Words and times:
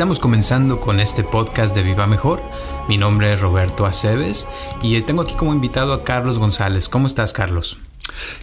Estamos 0.00 0.18
comenzando 0.18 0.80
con 0.80 0.98
este 0.98 1.24
podcast 1.24 1.74
de 1.74 1.82
Viva 1.82 2.06
Mejor. 2.06 2.40
Mi 2.90 2.98
nombre 2.98 3.32
es 3.32 3.40
Roberto 3.40 3.86
Aceves 3.86 4.48
y 4.82 5.00
tengo 5.02 5.22
aquí 5.22 5.34
como 5.34 5.54
invitado 5.54 5.92
a 5.92 6.02
Carlos 6.02 6.40
González. 6.40 6.88
¿Cómo 6.88 7.06
estás, 7.06 7.32
Carlos? 7.32 7.78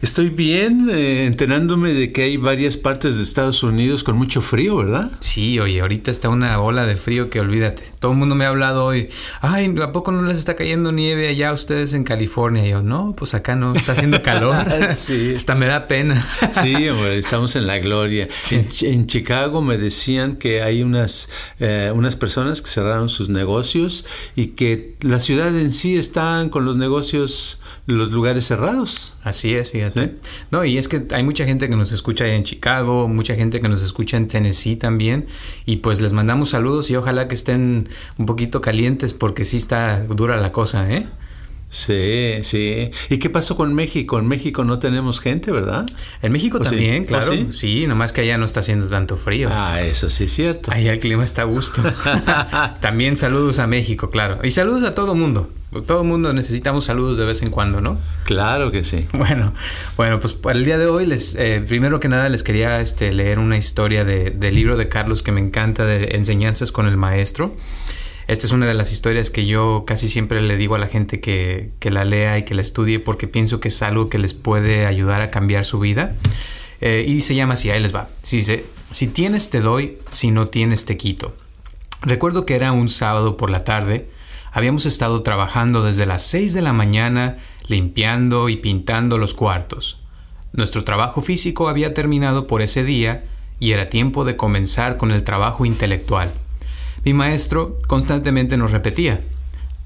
Estoy 0.01 0.29
bien, 0.29 0.89
eh, 0.91 1.25
enterándome 1.25 1.93
de 1.93 2.11
que 2.11 2.23
hay 2.23 2.37
varias 2.37 2.77
partes 2.77 3.17
de 3.17 3.23
Estados 3.23 3.63
Unidos 3.63 4.03
con 4.03 4.17
mucho 4.17 4.41
frío, 4.41 4.77
¿verdad? 4.77 5.11
Sí, 5.19 5.59
oye, 5.59 5.81
ahorita 5.81 6.11
está 6.11 6.29
una 6.29 6.59
ola 6.59 6.85
de 6.85 6.95
frío 6.95 7.29
que 7.29 7.39
olvídate. 7.39 7.83
Todo 7.99 8.11
el 8.11 8.17
mundo 8.17 8.35
me 8.35 8.45
ha 8.45 8.49
hablado 8.49 8.85
hoy. 8.85 9.09
Ay, 9.41 9.73
¿a 9.81 9.91
poco 9.91 10.11
no 10.11 10.21
les 10.21 10.37
está 10.37 10.55
cayendo 10.55 10.91
nieve 10.91 11.27
allá 11.27 11.49
a 11.49 11.53
ustedes 11.53 11.93
en 11.93 12.03
California? 12.03 12.65
Y 12.65 12.69
yo, 12.69 12.83
no, 12.83 13.13
pues 13.17 13.33
acá 13.33 13.55
no, 13.55 13.73
está 13.73 13.93
haciendo 13.93 14.21
calor. 14.21 14.55
sí. 14.95 15.33
Hasta 15.35 15.55
me 15.55 15.65
da 15.65 15.87
pena. 15.87 16.25
sí, 16.51 16.89
hombre, 16.89 17.17
estamos 17.17 17.55
en 17.55 17.67
la 17.67 17.79
gloria. 17.79 18.27
En, 18.81 19.07
Chicago 19.07 19.61
me 19.61 19.77
decían 19.77 20.35
que 20.35 20.61
hay 20.61 20.81
unas, 20.81 21.29
eh, 21.59 21.91
unas 21.93 22.15
personas 22.15 22.61
que 22.61 22.69
cerraron 22.69 23.09
sus 23.09 23.29
negocios 23.29 24.05
y 24.37 24.49
que 24.49 24.95
la 25.01 25.19
ciudad 25.19 25.47
en 25.47 25.71
sí 25.71 25.97
está 25.97 26.47
con 26.51 26.63
los 26.63 26.77
negocios, 26.77 27.59
los 27.87 28.11
lugares 28.11 28.45
cerrados. 28.45 29.15
Así 29.23 29.55
es, 29.55 29.71
fíjate. 29.71 30.13
No, 30.51 30.63
y 30.63 30.77
es 30.77 30.87
que 30.87 31.07
hay 31.11 31.23
mucha 31.23 31.43
gente 31.45 31.67
que 31.67 31.75
nos 31.75 31.91
escucha 31.91 32.27
en 32.27 32.43
Chicago, 32.43 33.07
mucha 33.07 33.33
gente 33.33 33.59
que 33.61 33.67
nos 33.67 33.81
escucha 33.81 34.15
en 34.15 34.27
Tennessee 34.27 34.75
también, 34.75 35.25
y 35.65 35.77
pues 35.77 36.01
les 36.01 36.13
mandamos 36.13 36.51
saludos 36.51 36.91
y 36.91 36.95
ojalá 36.95 37.27
que 37.27 37.33
estén 37.33 37.89
un 38.19 38.27
poquito 38.27 38.61
calientes 38.61 39.11
porque 39.15 39.43
sí 39.43 39.57
está 39.57 40.03
dura 40.03 40.37
la 40.37 40.51
cosa, 40.51 40.87
¿eh? 40.93 41.07
Sí, 41.69 42.39
sí. 42.43 42.91
¿Y 43.09 43.17
qué 43.17 43.29
pasó 43.29 43.57
con 43.57 43.73
México? 43.73 44.17
En 44.19 44.27
México 44.27 44.63
no 44.63 44.79
tenemos 44.79 45.19
gente, 45.19 45.51
¿verdad? 45.51 45.85
En 46.21 46.31
México 46.31 46.59
también, 46.59 47.03
claro. 47.05 47.29
sí? 47.29 47.47
sí? 47.51 47.87
nomás 47.87 48.13
que 48.13 48.21
allá 48.21 48.37
no 48.37 48.45
está 48.45 48.61
haciendo 48.61 48.87
tanto 48.87 49.17
frío. 49.17 49.49
Ah, 49.51 49.81
eso 49.81 50.09
sí 50.09 50.25
es 50.25 50.33
cierto. 50.33 50.71
Allá 50.71 50.93
el 50.93 50.99
clima 50.99 51.23
está 51.23 51.41
a 51.41 51.45
gusto. 51.45 51.83
también 52.79 53.17
saludos 53.17 53.59
a 53.59 53.67
México, 53.67 54.09
claro. 54.09 54.39
Y 54.43 54.51
saludos 54.51 54.83
a 54.83 54.95
todo 54.95 55.13
mundo. 55.13 55.49
Todo 55.85 56.01
el 56.01 56.07
mundo 56.07 56.31
necesitamos 56.31 56.85
saludos 56.85 57.17
de 57.17 57.25
vez 57.25 57.41
en 57.41 57.49
cuando, 57.49 57.81
¿no? 57.81 57.97
Claro 58.23 58.71
que 58.71 58.85
sí. 58.85 59.05
Bueno, 59.11 59.53
bueno, 59.97 60.19
pues 60.21 60.33
para 60.33 60.57
el 60.57 60.63
día 60.63 60.77
de 60.77 60.85
hoy, 60.87 61.05
les, 61.05 61.35
eh, 61.35 61.61
primero 61.67 61.99
que 61.99 62.07
nada 62.07 62.29
les 62.29 62.43
quería 62.43 62.79
este, 62.79 63.11
leer 63.11 63.39
una 63.39 63.57
historia 63.57 64.05
de, 64.05 64.31
del 64.31 64.55
libro 64.55 64.77
de 64.77 64.87
Carlos 64.87 65.21
que 65.21 65.33
me 65.33 65.41
encanta, 65.41 65.85
de 65.85 66.15
Enseñanzas 66.15 66.71
con 66.71 66.87
el 66.87 66.95
Maestro. 66.95 67.53
Esta 68.27 68.45
es 68.45 68.51
una 68.51 68.65
de 68.65 68.73
las 68.73 68.91
historias 68.91 69.29
que 69.29 69.45
yo 69.45 69.85
casi 69.87 70.09
siempre 70.09 70.41
le 70.41 70.57
digo 70.57 70.75
a 70.75 70.79
la 70.79 70.87
gente 70.87 71.21
que, 71.21 71.71
la 71.81 72.03
lea 72.03 72.37
y 72.37 72.43
que 72.43 72.55
la 72.55 72.61
estudie 72.61 72.99
porque 72.99 73.25
pienso 73.25 73.61
que 73.61 73.69
es 73.69 73.81
algo 73.81 74.09
que 74.09 74.17
les 74.17 74.33
puede 74.33 74.85
ayudar 74.85 75.21
a 75.21 75.31
cambiar 75.31 75.63
su 75.63 75.79
vida. 75.79 76.13
Eh, 76.81 77.05
y 77.07 77.21
se 77.21 77.35
llama 77.35 77.53
así, 77.53 77.71
ahí 77.71 77.79
les 77.79 77.95
va. 77.95 78.09
Dice, 78.29 78.65
si 78.91 79.07
tienes 79.07 79.49
te 79.49 79.61
doy, 79.61 79.97
si 80.11 80.31
no 80.31 80.49
tienes 80.49 80.83
te 80.83 80.97
quito. 80.97 81.35
Recuerdo 82.01 82.45
que 82.45 82.55
era 82.55 82.73
un 82.73 82.89
sábado 82.89 83.37
por 83.37 83.49
la 83.49 83.63
tarde, 83.63 84.09
habíamos 84.51 84.85
estado 84.85 85.23
trabajando 85.23 85.81
desde 85.81 86.05
las 86.05 86.21
6 86.23 86.53
de 86.53 86.61
la 86.61 86.73
mañana 86.73 87.37
limpiando 87.67 88.49
y 88.49 88.57
pintando 88.57 89.17
los 89.17 89.33
cuartos. 89.33 89.99
Nuestro 90.51 90.83
trabajo 90.83 91.21
físico 91.21 91.69
había 91.69 91.93
terminado 91.93 92.45
por 92.45 92.61
ese 92.61 92.83
día 92.83 93.23
y 93.59 93.71
era 93.71 93.89
tiempo 93.89 94.25
de 94.25 94.35
comenzar 94.35 94.97
con 94.97 95.11
el 95.11 95.23
trabajo 95.23 95.65
intelectual. 95.65 96.29
Mi 97.05 97.13
maestro 97.13 97.79
constantemente 97.87 98.57
nos 98.57 98.71
repetía, 98.71 99.21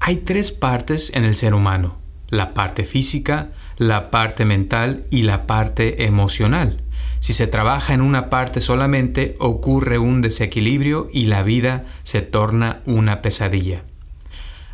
hay 0.00 0.16
tres 0.16 0.50
partes 0.50 1.12
en 1.14 1.24
el 1.24 1.36
ser 1.36 1.54
humano, 1.54 1.96
la 2.28 2.54
parte 2.54 2.84
física, 2.84 3.50
la 3.76 4.10
parte 4.10 4.44
mental 4.44 5.04
y 5.10 5.22
la 5.22 5.46
parte 5.46 6.04
emocional. 6.04 6.82
Si 7.20 7.32
se 7.32 7.46
trabaja 7.46 7.94
en 7.94 8.00
una 8.00 8.28
parte 8.30 8.60
solamente, 8.60 9.36
ocurre 9.38 9.98
un 9.98 10.22
desequilibrio 10.22 11.08
y 11.12 11.26
la 11.26 11.44
vida 11.44 11.84
se 12.02 12.20
torna 12.20 12.80
una 12.84 13.22
pesadilla. 13.22 13.84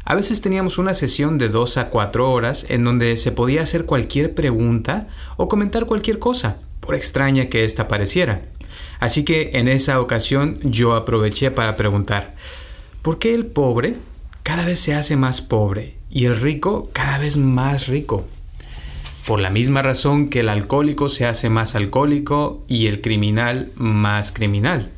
A 0.06 0.14
veces 0.14 0.40
teníamos 0.40 0.78
una 0.78 0.94
sesión 0.94 1.36
de 1.36 1.50
dos 1.50 1.76
a 1.76 1.90
cuatro 1.90 2.30
horas 2.30 2.64
en 2.70 2.84
donde 2.84 3.18
se 3.18 3.32
podía 3.32 3.60
hacer 3.60 3.84
cualquier 3.84 4.34
pregunta 4.34 5.08
o 5.36 5.48
comentar 5.48 5.84
cualquier 5.84 6.18
cosa, 6.18 6.56
por 6.80 6.94
extraña 6.94 7.50
que 7.50 7.64
ésta 7.64 7.86
pareciera. 7.88 8.40
Así 9.00 9.24
que 9.24 9.50
en 9.54 9.68
esa 9.68 10.00
ocasión 10.00 10.58
yo 10.62 10.94
aproveché 10.94 11.50
para 11.50 11.76
preguntar, 11.76 12.34
¿por 13.02 13.18
qué 13.18 13.34
el 13.34 13.46
pobre 13.46 13.94
cada 14.42 14.64
vez 14.64 14.80
se 14.80 14.94
hace 14.94 15.16
más 15.16 15.40
pobre 15.40 15.96
y 16.10 16.24
el 16.24 16.40
rico 16.40 16.90
cada 16.92 17.18
vez 17.18 17.36
más 17.36 17.86
rico? 17.86 18.26
Por 19.26 19.40
la 19.40 19.50
misma 19.50 19.82
razón 19.82 20.30
que 20.30 20.40
el 20.40 20.48
alcohólico 20.48 21.08
se 21.10 21.26
hace 21.26 21.50
más 21.50 21.74
alcohólico 21.74 22.64
y 22.66 22.86
el 22.86 23.02
criminal 23.02 23.70
más 23.76 24.32
criminal. 24.32 24.90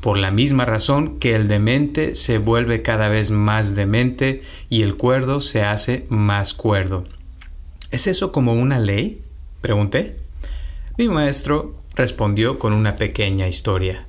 Por 0.00 0.18
la 0.18 0.30
misma 0.30 0.64
razón 0.64 1.18
que 1.18 1.34
el 1.34 1.48
demente 1.48 2.14
se 2.14 2.38
vuelve 2.38 2.82
cada 2.82 3.08
vez 3.08 3.30
más 3.30 3.74
demente 3.74 4.42
y 4.68 4.82
el 4.82 4.96
cuerdo 4.96 5.40
se 5.40 5.62
hace 5.62 6.06
más 6.08 6.54
cuerdo. 6.54 7.06
¿Es 7.90 8.06
eso 8.06 8.30
como 8.30 8.52
una 8.52 8.78
ley? 8.78 9.22
Pregunté. 9.60 10.16
Mi 10.98 11.08
maestro 11.08 11.81
respondió 11.94 12.58
con 12.58 12.72
una 12.72 12.96
pequeña 12.96 13.48
historia. 13.48 14.06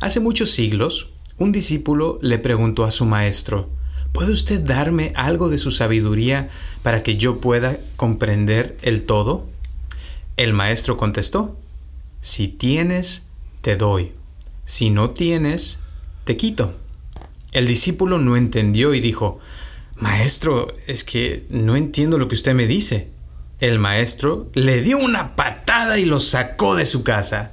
Hace 0.00 0.20
muchos 0.20 0.50
siglos, 0.50 1.10
un 1.38 1.52
discípulo 1.52 2.18
le 2.22 2.38
preguntó 2.38 2.84
a 2.84 2.90
su 2.90 3.04
maestro, 3.04 3.70
¿Puede 4.12 4.32
usted 4.32 4.60
darme 4.60 5.12
algo 5.16 5.48
de 5.48 5.56
su 5.56 5.70
sabiduría 5.70 6.50
para 6.82 7.02
que 7.02 7.16
yo 7.16 7.40
pueda 7.40 7.78
comprender 7.96 8.76
el 8.82 9.04
todo? 9.04 9.48
El 10.36 10.52
maestro 10.52 10.98
contestó, 10.98 11.56
Si 12.20 12.48
tienes, 12.48 13.28
te 13.62 13.76
doy. 13.76 14.12
Si 14.66 14.90
no 14.90 15.10
tienes, 15.10 15.80
te 16.24 16.36
quito. 16.36 16.74
El 17.52 17.66
discípulo 17.66 18.18
no 18.18 18.36
entendió 18.36 18.92
y 18.92 19.00
dijo, 19.00 19.40
Maestro, 19.96 20.72
es 20.86 21.04
que 21.04 21.46
no 21.48 21.76
entiendo 21.76 22.18
lo 22.18 22.28
que 22.28 22.34
usted 22.34 22.54
me 22.54 22.66
dice. 22.66 23.10
El 23.60 23.78
maestro 23.78 24.50
le 24.54 24.82
dio 24.82 24.98
una 24.98 25.36
patada 25.36 25.61
y 25.98 26.04
lo 26.04 26.20
sacó 26.20 26.74
de 26.74 26.86
su 26.86 27.02
casa. 27.02 27.52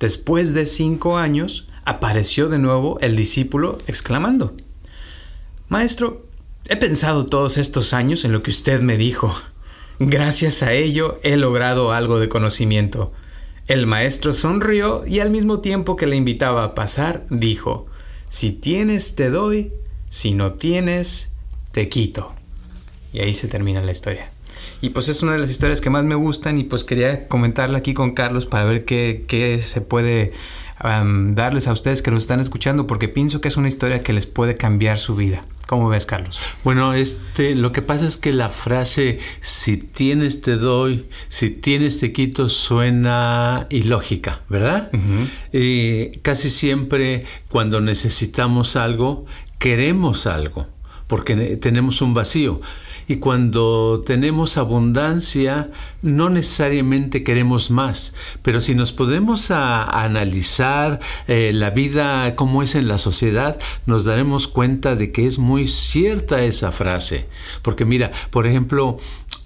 Después 0.00 0.54
de 0.54 0.66
cinco 0.66 1.18
años, 1.18 1.68
apareció 1.84 2.48
de 2.48 2.58
nuevo 2.58 2.98
el 3.00 3.16
discípulo 3.16 3.78
exclamando, 3.86 4.54
Maestro, 5.68 6.26
he 6.68 6.76
pensado 6.76 7.26
todos 7.26 7.58
estos 7.58 7.92
años 7.92 8.24
en 8.24 8.32
lo 8.32 8.42
que 8.42 8.50
usted 8.50 8.80
me 8.80 8.96
dijo. 8.96 9.34
Gracias 9.98 10.62
a 10.62 10.72
ello 10.72 11.18
he 11.22 11.36
logrado 11.36 11.92
algo 11.92 12.18
de 12.20 12.28
conocimiento. 12.28 13.12
El 13.66 13.86
maestro 13.86 14.32
sonrió 14.32 15.04
y 15.06 15.18
al 15.18 15.30
mismo 15.30 15.60
tiempo 15.60 15.96
que 15.96 16.06
le 16.06 16.14
invitaba 16.14 16.62
a 16.62 16.74
pasar, 16.74 17.26
dijo, 17.30 17.86
Si 18.28 18.52
tienes, 18.52 19.16
te 19.16 19.30
doy, 19.30 19.72
si 20.08 20.34
no 20.34 20.52
tienes, 20.52 21.32
te 21.72 21.88
quito. 21.88 22.32
Y 23.12 23.20
ahí 23.20 23.34
se 23.34 23.48
termina 23.48 23.82
la 23.82 23.90
historia. 23.90 24.30
Y 24.80 24.90
pues 24.90 25.08
es 25.08 25.22
una 25.22 25.32
de 25.32 25.38
las 25.38 25.50
historias 25.50 25.80
que 25.80 25.90
más 25.90 26.04
me 26.04 26.14
gustan 26.14 26.58
y 26.58 26.64
pues 26.64 26.84
quería 26.84 27.28
comentarla 27.28 27.78
aquí 27.78 27.94
con 27.94 28.12
Carlos 28.12 28.46
para 28.46 28.64
ver 28.64 28.84
qué, 28.84 29.58
se 29.60 29.80
puede 29.80 30.32
darles 30.82 31.68
a 31.68 31.72
ustedes 31.72 32.02
que 32.02 32.10
nos 32.10 32.24
están 32.24 32.38
escuchando 32.40 32.86
porque 32.86 33.08
pienso 33.08 33.40
que 33.40 33.48
es 33.48 33.56
una 33.56 33.68
historia 33.68 34.02
que 34.02 34.12
les 34.12 34.26
puede 34.26 34.56
cambiar 34.56 34.98
su 34.98 35.16
vida. 35.16 35.44
¿Cómo 35.66 35.88
ves, 35.88 36.06
Carlos? 36.06 36.38
Bueno, 36.62 36.92
este, 36.92 37.56
lo 37.56 37.72
que 37.72 37.82
pasa 37.82 38.06
es 38.06 38.18
que 38.18 38.32
la 38.32 38.50
frase 38.50 39.18
si 39.40 39.78
tienes 39.78 40.40
te 40.40 40.56
doy, 40.56 41.06
si 41.26 41.50
tienes 41.50 41.98
te 41.98 42.12
quito 42.12 42.48
suena 42.48 43.66
ilógica, 43.70 44.42
¿verdad? 44.48 44.90
Y 45.52 46.18
casi 46.18 46.50
siempre 46.50 47.24
cuando 47.50 47.80
necesitamos 47.80 48.76
algo, 48.76 49.26
queremos 49.58 50.28
algo, 50.28 50.68
porque 51.08 51.34
tenemos 51.56 52.00
un 52.00 52.14
vacío. 52.14 52.60
Y 53.08 53.16
cuando 53.16 54.02
tenemos 54.04 54.56
abundancia 54.56 55.70
no 56.02 56.28
necesariamente 56.28 57.22
queremos 57.22 57.70
más, 57.70 58.14
pero 58.42 58.60
si 58.60 58.74
nos 58.74 58.92
podemos 58.92 59.50
analizar 59.50 61.00
eh, 61.28 61.52
la 61.54 61.70
vida 61.70 62.34
como 62.34 62.62
es 62.62 62.74
en 62.74 62.88
la 62.88 62.98
sociedad, 62.98 63.58
nos 63.86 64.04
daremos 64.04 64.48
cuenta 64.48 64.96
de 64.96 65.12
que 65.12 65.26
es 65.26 65.38
muy 65.38 65.66
cierta 65.66 66.42
esa 66.42 66.72
frase. 66.72 67.26
Porque 67.62 67.84
mira, 67.84 68.10
por 68.30 68.46
ejemplo, 68.46 68.98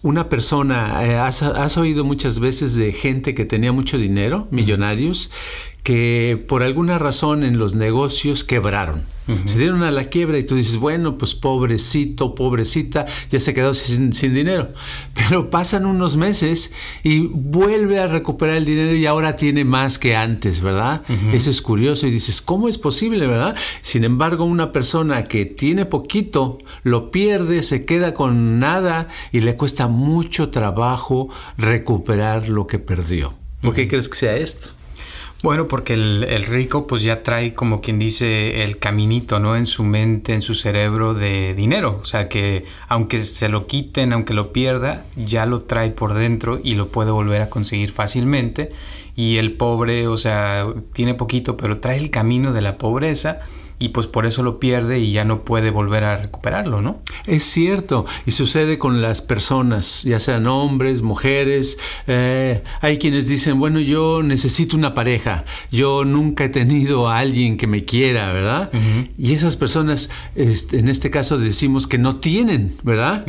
una 0.02 0.30
persona, 0.30 1.04
eh, 1.04 1.16
has, 1.16 1.42
has, 1.42 1.76
oído 1.76 2.04
muchas 2.04 2.40
veces 2.40 2.74
de 2.74 2.92
gente 2.92 3.34
que 3.34 3.44
tenía 3.44 3.72
mucho 3.72 3.98
dinero, 3.98 4.48
millonarios, 4.50 5.30
que 5.82 6.42
por 6.48 6.62
alguna 6.62 6.98
razón 6.98 7.42
en 7.44 7.58
los 7.58 7.74
negocios 7.74 8.44
quebraron. 8.44 9.02
Se 9.44 9.58
dieron 9.58 9.84
a 9.84 9.92
la 9.92 10.06
quiebra 10.06 10.38
y 10.38 10.44
tú 10.44 10.56
dices, 10.56 10.78
bueno, 10.78 11.16
pues 11.16 11.36
pobrecito, 11.36 12.34
pobrecita, 12.34 13.06
ya 13.30 13.38
se 13.38 13.54
quedó 13.54 13.74
sin, 13.74 14.10
dinero. 14.10 14.70
Pero 15.14 15.50
pasan 15.50 15.86
unos 15.86 16.16
meses 16.16 16.72
y 17.04 17.28
vuelve 17.28 18.00
a 18.00 18.08
recuperar 18.08 18.56
el 18.56 18.64
dinero 18.64 18.92
y 18.92 19.06
ahora 19.06 19.36
tiene 19.36 19.64
más 19.64 20.00
que 20.00 20.16
antes, 20.16 20.60
¿verdad? 20.60 21.02
Eso 21.32 21.50
es 21.50 21.62
curioso 21.62 22.08
y 22.08 22.10
dices, 22.10 22.40
¿cómo 22.40 22.68
es 22.68 22.76
posible, 22.76 23.28
verdad? 23.28 23.54
Sin 23.82 24.02
embargo, 24.02 24.44
una 24.44 24.72
persona 24.72 25.22
que 25.24 25.46
tiene 25.46 25.86
poquito, 25.86 26.58
lo 26.82 27.12
pierde, 27.12 27.62
se 27.62 27.84
queda 27.84 28.14
con 28.14 28.58
nada 28.58 29.06
y 29.30 29.42
le 29.42 29.56
cuesta 29.56 29.86
mucho 29.86 30.50
trabajo 30.50 31.28
recuperar 31.56 32.48
lo 32.48 32.66
que 32.66 32.80
perdió. 32.80 33.34
¿Por 33.60 33.74
qué 33.74 33.86
crees 33.86 34.08
que 34.08 34.16
sea 34.16 34.36
esto? 34.36 34.79
Bueno, 35.42 35.68
porque 35.68 35.94
el, 35.94 36.44
rico 36.44 36.86
pues 36.86 37.02
ya 37.02 37.16
trae 37.16 37.54
como 37.54 37.80
quien 37.80 37.98
dice 37.98 38.62
el 38.62 38.78
caminito, 38.78 39.40
¿no? 39.40 39.56
En 39.56 39.64
su 39.64 39.84
mente, 39.84 40.34
en 40.34 40.42
su 40.42 40.54
cerebro 40.54 41.14
de 41.14 41.54
dinero. 41.54 41.98
O 42.02 42.04
sea 42.04 42.28
que 42.28 42.66
aunque 42.88 43.20
se 43.20 43.48
lo 43.48 43.66
quiten, 43.66 44.12
aunque 44.12 44.34
lo 44.34 44.52
pierda, 44.52 45.06
ya 45.16 45.46
lo 45.46 45.62
trae 45.62 45.90
por 45.90 46.12
dentro 46.12 46.60
y 46.62 46.74
lo 46.74 46.88
puede 46.88 47.10
volver 47.10 47.40
a 47.40 47.48
conseguir 47.48 47.90
fácilmente. 47.90 48.70
Y 49.16 49.38
el 49.38 49.52
pobre, 49.52 50.08
o 50.08 50.18
sea, 50.18 50.66
tiene 50.92 51.14
poquito, 51.14 51.56
pero 51.56 51.78
trae 51.78 51.96
el 51.96 52.10
camino 52.10 52.52
de 52.52 52.60
la 52.60 52.76
pobreza 52.76 53.40
y 53.80 53.88
pues 53.88 54.06
por 54.06 54.26
eso 54.26 54.42
lo 54.42 54.60
pierde 54.60 55.00
y 55.00 55.12
ya 55.12 55.24
no 55.24 55.42
puede 55.42 55.70
volver 55.70 56.04
a 56.04 56.16
recuperarlo, 56.16 56.82
¿no? 56.82 57.00
Es 57.26 57.44
cierto, 57.44 58.04
y 58.26 58.32
sucede 58.32 58.78
con 58.78 59.00
las 59.00 59.22
personas, 59.22 60.02
ya 60.02 60.20
sean 60.20 60.46
hombres, 60.46 61.00
mujeres, 61.00 61.78
eh, 62.06 62.62
hay 62.82 62.98
quienes 62.98 63.26
dicen, 63.26 63.58
bueno, 63.58 63.80
yo 63.80 64.22
necesito 64.22 64.76
una 64.76 64.92
pareja, 64.92 65.46
yo 65.72 66.04
nunca 66.04 66.44
he 66.44 66.50
tenido 66.50 67.08
a 67.08 67.18
alguien 67.18 67.56
que 67.56 67.66
me 67.66 67.86
quiera, 67.86 68.30
¿verdad? 68.34 68.70
Y 69.16 69.32
esas 69.32 69.56
personas, 69.56 70.10
este, 70.34 70.78
en 70.78 70.90
este 70.90 71.08
caso 71.08 71.38
decimos 71.38 71.86
que 71.86 71.96
no 71.96 72.16
tienen, 72.16 72.76
¿verdad? 72.82 73.24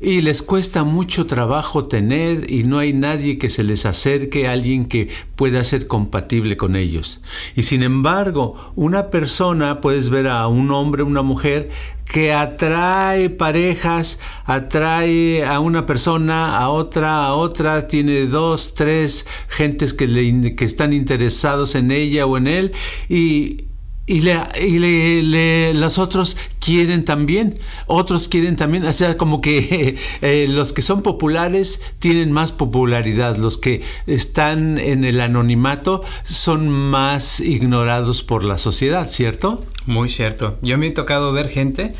Y 0.00 0.22
les 0.22 0.42
cuesta 0.42 0.82
mucho 0.82 1.26
trabajo 1.26 1.86
tener 1.86 2.50
y 2.50 2.64
no 2.64 2.78
hay 2.78 2.92
nadie 2.92 3.38
que 3.38 3.48
se 3.48 3.62
les 3.62 3.86
acerque, 3.86 4.48
alguien 4.48 4.86
que 4.86 5.08
pueda 5.36 5.62
ser 5.62 5.86
compatible 5.86 6.56
con 6.56 6.74
ellos. 6.74 7.22
Y 7.54 7.62
sin 7.62 7.84
embargo, 7.84 8.72
una 8.74 9.10
persona 9.10 9.80
puedes 9.84 10.08
ver 10.08 10.28
a 10.28 10.48
un 10.48 10.70
hombre, 10.70 11.02
una 11.02 11.20
mujer 11.20 11.68
que 12.10 12.32
atrae 12.32 13.28
parejas, 13.28 14.18
atrae 14.46 15.44
a 15.44 15.60
una 15.60 15.84
persona, 15.84 16.56
a 16.56 16.70
otra, 16.70 17.26
a 17.26 17.34
otra, 17.34 17.86
tiene 17.86 18.24
dos, 18.24 18.72
tres 18.72 19.26
gentes 19.46 19.92
que, 19.92 20.06
le, 20.06 20.56
que 20.56 20.64
están 20.64 20.94
interesados 20.94 21.74
en 21.74 21.90
ella 21.90 22.24
o 22.24 22.38
en 22.38 22.46
él 22.46 22.72
y 23.10 23.64
y, 24.06 24.20
le, 24.20 24.38
y 24.60 24.78
le, 25.22 25.74
los 25.74 25.98
otros 25.98 26.36
quieren 26.60 27.04
también, 27.04 27.58
otros 27.86 28.28
quieren 28.28 28.56
también, 28.56 28.84
o 28.84 28.92
sea, 28.92 29.16
como 29.16 29.40
que 29.40 29.96
eh, 30.20 30.46
los 30.48 30.72
que 30.72 30.82
son 30.82 31.02
populares 31.02 31.82
tienen 32.00 32.30
más 32.30 32.52
popularidad, 32.52 33.36
los 33.38 33.56
que 33.56 33.82
están 34.06 34.78
en 34.78 35.04
el 35.04 35.20
anonimato 35.20 36.02
son 36.22 36.68
más 36.68 37.40
ignorados 37.40 38.22
por 38.22 38.44
la 38.44 38.58
sociedad, 38.58 39.08
¿cierto? 39.08 39.62
Muy 39.86 40.08
cierto. 40.08 40.58
Yo 40.62 40.78
me 40.78 40.88
he 40.88 40.90
tocado 40.90 41.32
ver 41.32 41.48
gente 41.48 41.92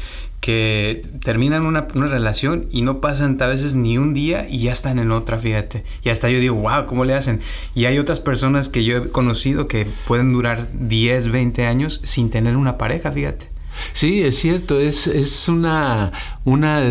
que 0.44 1.00
terminan 1.25 1.64
una, 1.64 1.87
relación 1.94 2.69
y 2.70 2.82
no 2.82 3.00
pasan 3.00 3.41
a 3.41 3.46
veces 3.46 3.76
ni 3.76 3.96
un 3.96 4.12
día 4.12 4.46
y 4.46 4.58
ya 4.58 4.73
están 4.73 4.99
en 4.99 5.11
otra, 5.11 5.38
fíjate. 5.38 5.85
Y 6.02 6.11
hasta 6.11 6.29
yo 6.29 6.38
digo, 6.38 6.56
wow, 6.56 6.85
¿cómo 6.85 7.06
le 7.06 7.14
hacen? 7.14 7.41
Y 7.75 7.87
hay 7.87 7.99
otras 7.99 8.20
personas 8.20 8.69
que 8.69 8.85
yo 8.85 8.99
he 8.99 9.08
conocido 9.08 9.69
que 9.69 9.87
pueden 10.06 10.35
durar 10.35 10.69
10, 10.75 11.31
20 11.31 11.64
años 11.64 11.99
sin 12.05 12.29
tener 12.29 12.58
una 12.58 12.76
pareja, 12.76 13.11
fíjate. 13.11 13.54
Sí, 13.93 14.23
es 14.23 14.37
cierto, 14.37 14.79
es, 14.79 15.06
es 15.06 15.49
una, 15.49 16.12
una, 16.44 16.82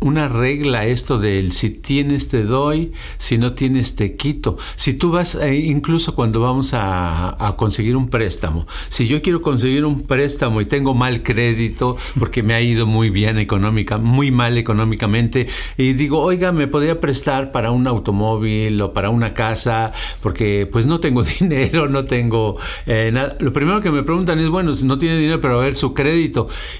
una, 0.00 0.28
regla 0.28 0.86
esto 0.86 1.18
del 1.18 1.52
si 1.52 1.70
tienes 1.70 2.28
te 2.28 2.44
doy, 2.44 2.92
si 3.16 3.38
no 3.38 3.54
tienes 3.54 3.96
te 3.96 4.16
quito. 4.16 4.58
Si 4.76 4.94
tú 4.94 5.10
vas, 5.10 5.34
eh, 5.36 5.56
incluso 5.56 6.14
cuando 6.14 6.40
vamos 6.40 6.74
a, 6.74 7.46
a, 7.46 7.56
conseguir 7.56 7.96
un 7.96 8.08
préstamo, 8.08 8.66
si 8.88 9.06
yo 9.06 9.22
quiero 9.22 9.42
conseguir 9.42 9.84
un 9.84 10.02
préstamo 10.02 10.60
y 10.60 10.66
tengo 10.66 10.94
mal 10.94 11.22
crédito 11.22 11.96
porque 12.18 12.42
me 12.42 12.54
ha 12.54 12.60
ido 12.60 12.86
muy 12.86 13.10
bien 13.10 13.38
económica, 13.38 13.98
muy 13.98 14.30
mal 14.30 14.58
económicamente, 14.58 15.48
y 15.76 15.92
digo, 15.94 16.20
oiga, 16.20 16.52
me 16.52 16.66
podría 16.66 17.00
prestar 17.00 17.52
para 17.52 17.70
un 17.70 17.86
automóvil 17.86 18.80
o 18.80 18.92
para 18.92 19.10
una 19.10 19.34
casa, 19.34 19.92
porque 20.22 20.68
pues 20.70 20.86
no 20.86 21.00
tengo 21.00 21.22
dinero, 21.40 21.88
no 21.88 22.04
tengo 22.04 22.58
eh, 22.86 23.10
nada. 23.12 23.36
Lo 23.40 23.52
primero 23.52 23.80
que 23.80 23.90
me 23.90 24.02
preguntan 24.02 24.38
es, 24.38 24.48
bueno, 24.48 24.74
si 24.74 24.86
no 24.86 24.98
tiene 24.98 25.16
dinero, 25.16 25.40
pero 25.40 25.60
a 25.60 25.64
ver 25.64 25.74
su 25.74 25.94
crédito 25.94 26.27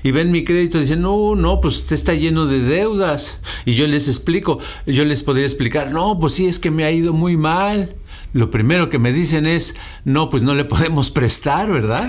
y 0.02 0.10
ven 0.10 0.30
mi 0.30 0.44
crédito 0.44 0.78
y 0.78 0.82
dicen, 0.82 1.02
no, 1.02 1.34
no, 1.34 1.60
pues 1.60 1.76
usted 1.76 1.94
está 1.94 2.14
lleno 2.14 2.46
de 2.46 2.60
deudas. 2.60 3.40
Y 3.64 3.74
yo 3.74 3.86
les 3.86 4.08
explico, 4.08 4.58
yo 4.86 5.04
les 5.04 5.22
podría 5.22 5.46
explicar, 5.46 5.90
no, 5.90 6.18
pues 6.18 6.34
sí, 6.34 6.46
es 6.46 6.58
que 6.58 6.70
me 6.70 6.84
ha 6.84 6.90
ido 6.90 7.12
muy 7.12 7.36
mal 7.36 7.94
lo 8.34 8.50
primero 8.50 8.90
que 8.90 8.98
me 8.98 9.12
dicen 9.12 9.46
es, 9.46 9.76
no, 10.04 10.28
pues 10.30 10.42
no 10.42 10.54
le 10.54 10.64
podemos 10.64 11.10
prestar, 11.10 11.70
¿verdad? 11.70 12.06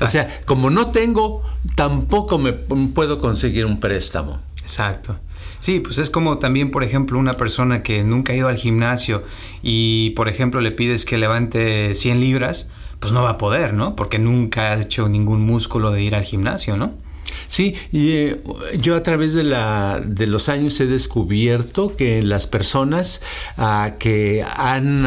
o 0.00 0.06
sea, 0.06 0.40
como 0.46 0.70
no 0.70 0.88
tengo, 0.88 1.42
tampoco 1.74 2.38
me 2.38 2.52
puedo 2.52 3.18
conseguir 3.18 3.66
un 3.66 3.78
préstamo. 3.80 4.40
Exacto. 4.60 5.18
Sí, 5.60 5.80
pues 5.80 5.98
es 5.98 6.10
como 6.10 6.38
también, 6.38 6.70
por 6.70 6.84
ejemplo, 6.84 7.18
una 7.18 7.34
persona 7.34 7.82
que 7.82 8.04
nunca 8.04 8.32
ha 8.32 8.36
ido 8.36 8.48
al 8.48 8.56
gimnasio 8.56 9.24
y, 9.62 10.10
por 10.10 10.28
ejemplo, 10.28 10.60
le 10.60 10.70
pides 10.70 11.04
que 11.04 11.18
levante 11.18 11.94
100 11.94 12.20
libras, 12.20 12.70
pues 13.00 13.12
no 13.12 13.22
va 13.22 13.30
a 13.30 13.38
poder, 13.38 13.74
¿no? 13.74 13.96
Porque 13.96 14.18
nunca 14.18 14.72
ha 14.72 14.80
hecho 14.80 15.08
ningún 15.08 15.42
músculo 15.42 15.90
de 15.90 16.02
ir 16.02 16.14
al 16.14 16.24
gimnasio, 16.24 16.76
¿no? 16.76 16.92
Sí, 17.46 17.74
y 17.92 18.10
eh, 18.12 18.42
yo 18.78 18.96
a 18.96 19.02
través 19.02 19.34
de, 19.34 19.42
la, 19.42 20.00
de 20.04 20.26
los 20.26 20.48
años 20.48 20.78
he 20.80 20.86
descubierto 20.86 21.96
que 21.96 22.22
las 22.22 22.46
personas 22.46 23.22
ah, 23.56 23.92
que, 23.98 24.44
han, 24.56 25.06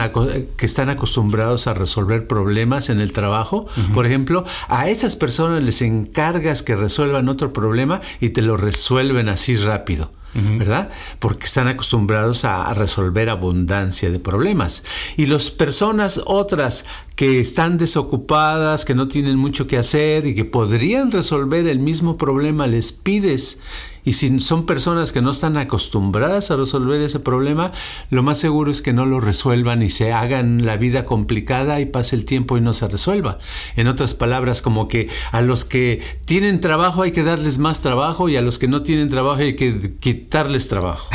que 0.57 0.65
están 0.65 0.89
acostumbrados 0.89 1.67
a 1.67 1.73
resolver 1.73 2.27
problemas 2.27 2.89
en 2.89 2.99
el 2.99 3.11
trabajo, 3.11 3.67
por 3.93 4.05
ejemplo, 4.05 4.43
a 4.67 4.89
esas 4.89 5.15
personas 5.15 5.63
les 5.63 5.81
encargas 5.81 6.63
que 6.63 6.75
resuelvan 6.75 7.29
otro 7.29 7.53
problema 7.53 8.01
y 8.19 8.29
te 8.29 8.41
lo 8.41 8.57
resuelven 8.57 9.29
así 9.29 9.55
rápido. 9.55 10.11
¿Verdad? 10.33 10.89
Porque 11.19 11.45
están 11.45 11.67
acostumbrados 11.67 12.45
a, 12.45 12.73
resolver 12.73 13.29
abundancia 13.29 14.09
de 14.11 14.19
problemas. 14.19 14.83
Y 15.17 15.25
las 15.25 15.51
personas 15.51 16.21
otras 16.25 16.85
que 17.15 17.39
están 17.39 17.77
desocupadas, 17.77 18.85
que 18.85 18.95
no 18.95 19.07
tienen 19.07 19.37
mucho 19.37 19.67
que 19.67 19.77
hacer 19.77 20.25
y 20.25 20.35
que 20.35 20.45
podrían 20.45 21.11
resolver 21.11 21.67
el 21.67 21.79
mismo 21.79 22.17
problema, 22.17 22.67
les 22.67 22.91
pides 22.91 23.61
y 24.03 24.13
si 24.13 24.39
son 24.39 24.65
personas 24.65 25.11
que 25.11 25.21
no 25.21 25.31
están 25.31 25.57
acostumbradas 25.57 26.49
a 26.49 26.55
resolver 26.55 27.01
ese 27.01 27.19
problema, 27.19 27.71
lo 28.09 28.23
más 28.23 28.39
seguro 28.39 28.71
es 28.71 28.81
que 28.81 28.93
no 28.93 29.05
lo 29.05 29.19
resuelvan 29.19 29.81
y 29.83 29.89
se 29.89 30.11
hagan 30.11 30.65
la 30.65 30.77
vida 30.77 31.05
complicada 31.05 31.79
y 31.79 31.85
pase 31.85 32.15
el 32.15 32.25
tiempo 32.25 32.57
y 32.57 32.61
no 32.61 32.73
se 32.73 32.87
resuelva. 32.87 33.37
En 33.75 33.87
otras 33.87 34.15
palabras, 34.15 34.61
como 34.61 34.87
que 34.87 35.09
a 35.31 35.41
los 35.41 35.65
que 35.65 36.01
tienen 36.25 36.59
trabajo 36.59 37.03
hay 37.03 37.11
que 37.11 37.23
darles 37.23 37.59
más 37.59 37.81
trabajo 37.81 38.27
y 38.29 38.37
a 38.37 38.41
los 38.41 38.57
que 38.57 38.67
no 38.67 38.81
tienen 38.81 39.09
trabajo 39.09 39.41
hay 39.41 39.55
que 39.55 39.95
quitarles 39.99 40.67
trabajo. 40.67 41.07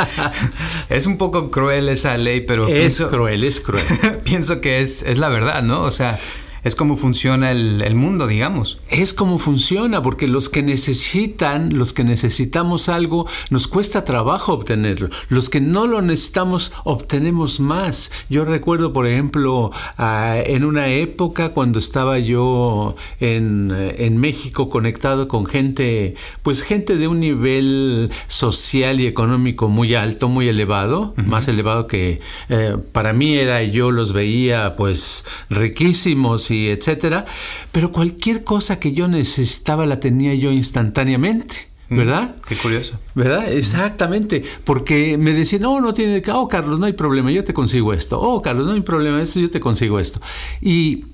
es 0.88 1.06
un 1.06 1.18
poco 1.18 1.50
cruel 1.50 1.88
esa 1.88 2.16
ley, 2.16 2.40
pero... 2.40 2.68
Es 2.68 3.00
cruel, 3.02 3.44
es 3.44 3.60
cruel. 3.60 3.84
pienso 4.24 4.60
que 4.60 4.80
es, 4.80 5.02
es 5.02 5.18
la 5.18 5.28
verdad, 5.28 5.62
¿no? 5.62 5.82
O 5.82 5.90
sea 5.90 6.18
es 6.64 6.74
como 6.74 6.96
funciona 6.96 7.50
el, 7.50 7.94
mundo, 7.94 8.26
digamos. 8.26 8.80
Es 8.88 9.14
como 9.14 9.38
funciona, 9.38 10.02
porque 10.02 10.28
los 10.28 10.48
que 10.48 10.62
necesitan, 10.62 11.76
los 11.76 11.92
que 11.92 12.04
necesitamos 12.04 12.88
algo, 12.88 13.26
nos 13.50 13.66
cuesta 13.66 14.04
trabajo 14.04 14.52
obtenerlo. 14.52 15.08
Los 15.28 15.48
que 15.48 15.60
no 15.60 15.86
lo 15.86 16.02
necesitamos, 16.02 16.72
obtenemos 16.84 17.60
más. 17.60 18.10
Yo 18.28 18.44
recuerdo, 18.44 18.92
por 18.92 19.06
ejemplo, 19.06 19.70
ah, 19.96 20.36
en 20.44 20.64
una 20.64 20.88
época 20.88 21.50
cuando 21.50 21.78
estaba 21.78 22.18
yo 22.18 22.96
en, 23.20 24.18
México 24.18 24.68
conectado 24.68 25.28
con 25.28 25.46
gente, 25.46 26.14
pues 26.42 26.62
gente 26.62 26.96
de 26.96 27.06
un 27.06 27.20
nivel 27.20 28.10
social 28.26 29.00
y 29.00 29.06
económico 29.06 29.68
muy 29.68 29.94
alto, 29.94 30.28
muy 30.28 30.48
elevado, 30.48 31.14
más 31.16 31.46
elevado 31.46 31.86
que 31.86 32.20
eh, 32.48 32.76
para 32.92 33.12
mí 33.12 33.34
era, 33.34 33.62
yo 33.62 33.92
los 33.92 34.12
veía 34.12 34.74
pues 34.74 35.24
riquísimos 35.50 36.47
y 36.50 36.68
etcétera, 36.68 37.24
pero 37.72 37.92
cualquier 37.92 38.44
cosa 38.44 38.78
que 38.80 38.92
yo 38.92 39.08
necesitaba 39.08 39.86
la 39.86 40.00
tenía 40.00 40.34
yo 40.34 40.50
instantáneamente. 40.50 41.68
¿verdad? 41.90 42.36
Qué 42.46 42.54
curioso. 42.56 42.98
¿Verdad? 43.14 43.50
Exactamente. 43.50 44.44
Porque 44.64 45.16
me 45.16 45.32
decían, 45.32 45.62
no, 45.62 45.80
no 45.80 45.94
tiene, 45.94 46.22
oh, 46.32 46.48
Carlos, 46.48 46.78
no 46.78 46.86
hay 46.86 46.92
problema, 46.92 47.30
yo 47.30 47.44
te 47.44 47.54
consigo 47.54 47.92
esto. 47.92 48.20
Oh, 48.20 48.42
Carlos, 48.42 48.66
no 48.66 48.74
hay 48.74 48.82
problema, 48.82 49.22
yo 49.22 49.50
te 49.50 49.60
consigo 49.60 49.98
esto. 49.98 50.20
Y 50.60 51.06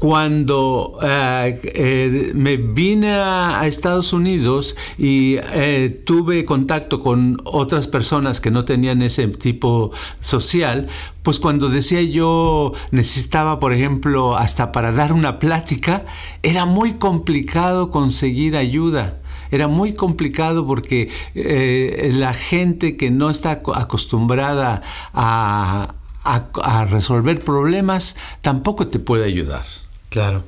cuando 0.00 0.98
eh, 1.02 1.60
eh, 1.74 2.32
me 2.34 2.56
vine 2.56 3.12
a, 3.12 3.66
Estados 3.66 4.14
Unidos 4.14 4.74
y 4.96 5.36
eh, 5.52 5.90
tuve 6.06 6.46
contacto 6.46 7.00
con 7.00 7.38
otras 7.44 7.86
personas 7.86 8.40
que 8.40 8.50
no 8.50 8.64
tenían 8.64 9.02
ese 9.02 9.28
tipo 9.28 9.92
social, 10.18 10.88
pues 11.22 11.38
cuando 11.38 11.68
decía 11.68 12.00
yo 12.00 12.72
necesitaba, 12.92 13.60
por 13.60 13.74
ejemplo, 13.74 14.38
hasta 14.38 14.72
para 14.72 14.90
dar 14.90 15.12
una 15.12 15.38
plática, 15.38 16.06
era 16.42 16.64
muy 16.64 16.94
complicado 16.94 17.90
conseguir 17.90 18.56
ayuda. 18.56 19.18
Era 19.50 19.68
muy 19.68 19.92
complicado 19.92 20.66
porque 20.66 21.10
la 21.34 22.32
gente 22.32 22.96
que 22.96 23.10
no 23.10 23.28
está 23.28 23.60
acostumbrada 23.74 24.80
a 25.12 25.92
resolver 26.88 27.40
problemas 27.40 28.16
tampoco 28.40 28.86
te 28.86 28.98
puede 29.00 29.24
ayudar. 29.24 29.66
Claro. 30.10 30.42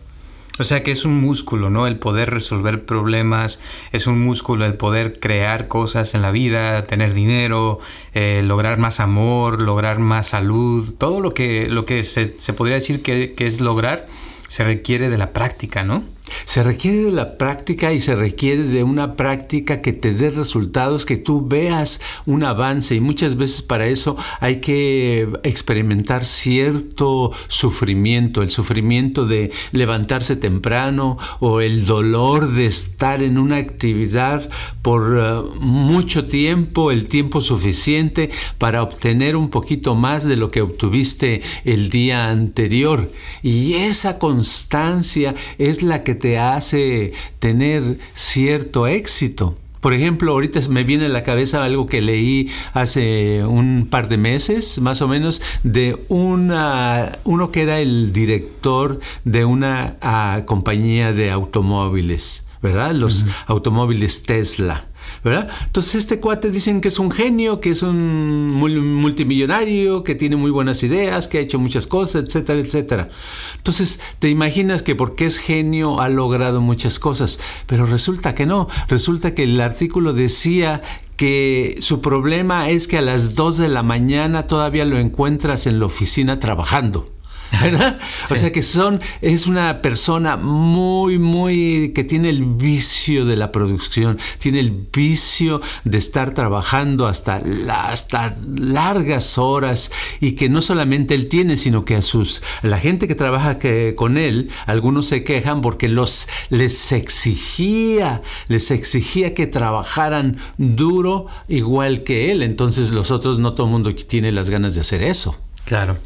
O 0.59 0.65
sea 0.65 0.83
que 0.83 0.91
es 0.91 1.07
un 1.07 1.19
músculo, 1.21 1.71
¿no? 1.71 1.87
El 1.87 1.99
poder 1.99 2.29
resolver 2.31 2.85
problemas, 2.85 3.59
es 3.93 4.07
un 4.07 4.21
músculo 4.21 4.67
el 4.67 4.75
poder 4.75 5.19
crear 5.19 5.67
cosas 5.67 6.15
en 6.15 6.21
la 6.21 6.31
vida, 6.31 6.85
tener 6.85 7.15
dinero, 7.15 7.79
eh, 8.13 8.43
lograr 8.45 8.77
más 8.77 9.01
amor, 9.01 9.63
lograr 9.63 9.99
más 9.99 10.29
salud, 10.29 10.95
todo 10.99 11.21
lo 11.21 11.33
que, 11.33 11.69
lo 11.69 11.87
que 11.87 12.03
se, 12.03 12.37
se 12.39 12.53
podría 12.53 12.75
decir 12.75 13.03
que, 13.03 13.33
que 13.35 13.47
es 13.47 13.63
lograr 13.63 14.07
se 14.47 14.65
requiere 14.65 15.09
de 15.09 15.17
la 15.17 15.31
práctica, 15.31 15.85
¿no? 15.85 16.05
Se 16.45 16.63
requiere 16.63 17.05
de 17.05 17.13
la 17.13 17.37
práctica 17.39 17.93
y 17.93 18.01
se 18.01 18.15
requiere 18.15 18.65
de 18.65 18.83
una 18.83 19.17
práctica 19.17 19.83
que 19.83 19.93
te 19.93 20.13
dé 20.13 20.31
resultados, 20.31 21.07
que 21.07 21.17
tú 21.17 21.47
veas 21.47 22.01
un 22.27 22.45
avance 22.45 22.95
y 22.95 23.01
muchas 23.01 23.37
veces 23.37 23.63
para 23.63 23.87
eso 23.87 24.17
hay 24.41 24.57
que 24.57 25.29
experimentar 25.43 26.25
cierto 26.25 27.31
sufrimiento, 27.49 28.43
el 28.43 28.51
sufrimiento 28.51 29.27
de 29.27 29.51
levantarse 29.73 30.37
temprano 30.37 31.19
o 31.41 31.61
el 31.61 31.87
dolor 31.87 32.51
de 32.51 32.67
estar 32.67 33.23
en 33.23 33.39
una 33.39 33.57
actividad 33.57 34.49
por 34.83 35.19
eh, 35.19 35.59
mucho 35.61 36.27
tiempo, 36.27 36.91
el 36.91 37.07
tiempo 37.09 37.41
suficiente 37.41 38.31
para 38.59 38.83
obtener 38.83 39.37
un 39.37 39.49
poquito 39.49 39.95
más 39.95 40.25
de 40.25 40.37
lo 40.37 40.51
que 40.51 40.63
obtuviste 40.63 41.43
el 41.65 41.91
día 41.91 42.31
anterior. 42.31 43.11
Y 43.43 43.75
esa 43.75 44.19
constancia 44.19 45.35
es 45.59 45.83
la 45.83 46.03
que 46.03 46.15
te 46.23 46.39
hace 46.39 47.13
tener 47.41 47.99
cierto 48.15 48.87
éxito. 48.87 49.57
Por 49.81 49.93
ejemplo, 49.93 50.31
ahorita 50.31 50.61
me 50.71 50.85
viene 50.85 51.07
a 51.07 51.09
la 51.09 51.25
cabeza 51.25 51.65
algo 51.65 51.89
que 51.89 52.01
leí 52.01 52.49
hace 52.75 53.45
un 53.45 53.89
par 53.91 54.09
de 54.09 54.19
meses, 54.19 54.81
más 54.81 55.03
o 55.03 55.09
menos, 55.09 55.43
de 55.65 55.99
una, 56.09 57.19
uno 57.25 57.51
que 57.51 57.63
era 57.63 57.81
el 57.81 58.13
director 58.13 59.01
de 59.25 59.45
una 59.45 59.97
ah, 60.01 60.43
compañía 60.47 61.13
de 61.13 61.33
automóviles, 61.33 62.47
¿verdad? 62.63 62.93
Los 62.93 63.27
automóviles 63.49 64.23
Tesla. 64.23 64.87
¿Verdad? 65.25 65.49
Entonces 65.67 65.97
este 65.97 66.21
cuate 66.21 66.51
dicen 66.51 66.81
que 66.81 66.89
es 66.89 66.99
un 66.99 67.11
genio, 67.11 67.61
que 67.61 67.71
es 67.71 67.83
un 67.83 68.51
multimillonario, 68.51 70.03
que 70.03 70.15
tiene 70.15 70.37
muy 70.37 70.51
buenas 70.51 70.83
ideas, 70.83 71.29
que 71.29 71.39
ha 71.39 71.41
hecho 71.41 71.59
muchas 71.59 71.87
cosas, 71.87 72.25
etcétera, 72.25 72.61
etcétera. 72.61 73.09
Entonces 73.57 74.01
te 74.19 74.29
imaginas 74.29 74.83
que 74.83 74.95
porque 74.95 75.27
es 75.27 75.39
genio 75.39 76.01
ha 76.01 76.09
logrado 76.09 76.61
muchas 76.61 76.99
cosas, 76.99 77.39
pero 77.67 77.87
resulta 77.87 78.35
que 78.35 78.47
no, 78.47 78.69
resulta 78.89 79.35
que 79.35 79.45
el 79.45 79.61
artículo 79.61 80.13
decía 80.13 80.83
que 81.17 81.77
su 81.81 82.01
problema 82.01 82.69
es 82.71 82.89
que 82.89 82.99
a 82.99 83.03
las 83.03 83.37
2 83.37 83.59
de 83.59 83.69
la 83.69 83.83
mañana 83.83 84.49
todavía 84.49 84.85
lo 84.85 84.99
encuentras 84.99 85.67
en 85.67 85.79
la 85.79 85.87
oficina 85.87 86.41
trabajando. 86.41 87.07
¿verdad? 87.61 87.99
O 88.31 88.37
sea 88.37 88.51
que 88.51 88.63
son, 88.63 89.01
es 89.21 89.47
una 89.47 89.83
persona 89.83 90.37
muy, 90.37 91.19
muy, 91.19 91.93
que 91.95 92.03
tiene 92.05 92.31
el 92.31 92.45
vicio 92.45 93.27
de 93.27 93.37
la 93.37 93.53
producción, 93.53 94.19
tiene 94.39 94.61
el 94.61 94.71
vicio 94.71 95.61
de 95.85 95.99
estar 95.99 96.33
trabajando 96.33 97.07
hasta, 97.07 97.43
hasta 97.69 98.37
largas 98.57 99.37
horas 99.37 99.93
y 100.21 100.33
que 100.33 100.49
no 100.49 100.63
solamente 100.63 101.15
él 101.15 101.29
tiene, 101.29 101.57
sino 101.57 101.85
que 101.85 101.97
a 101.97 102.03
sus, 102.03 102.43
la 102.63 102.79
gente 102.79 103.07
que 103.07 103.15
trabaja 103.15 103.59
que, 103.59 103.95
con 103.97 104.17
él, 104.17 104.51
algunos 104.67 105.07
se 105.07 105.23
quejan 105.23 105.61
porque 105.61 105.89
los, 105.89 106.29
les 106.49 106.93
exigía, 106.93 108.23
les 108.49 108.71
exigía 108.71 109.35
que 109.35 109.47
trabajaran 109.47 110.39
duro 110.57 111.27
igual 111.49 112.03
que 112.03 112.33
él, 112.33 112.43
entonces 112.43 112.93
los 112.93 113.11
otros 113.11 113.39
no 113.39 113.53
todo 113.53 113.67
el 113.67 113.73
mundo 113.73 113.95
tiene 113.95 114.33
las 114.33 114.49
ganas 114.49 114.75
de 114.75 114.81
hacer 114.81 115.03
eso. 115.03 115.37
Claro. 115.65 115.97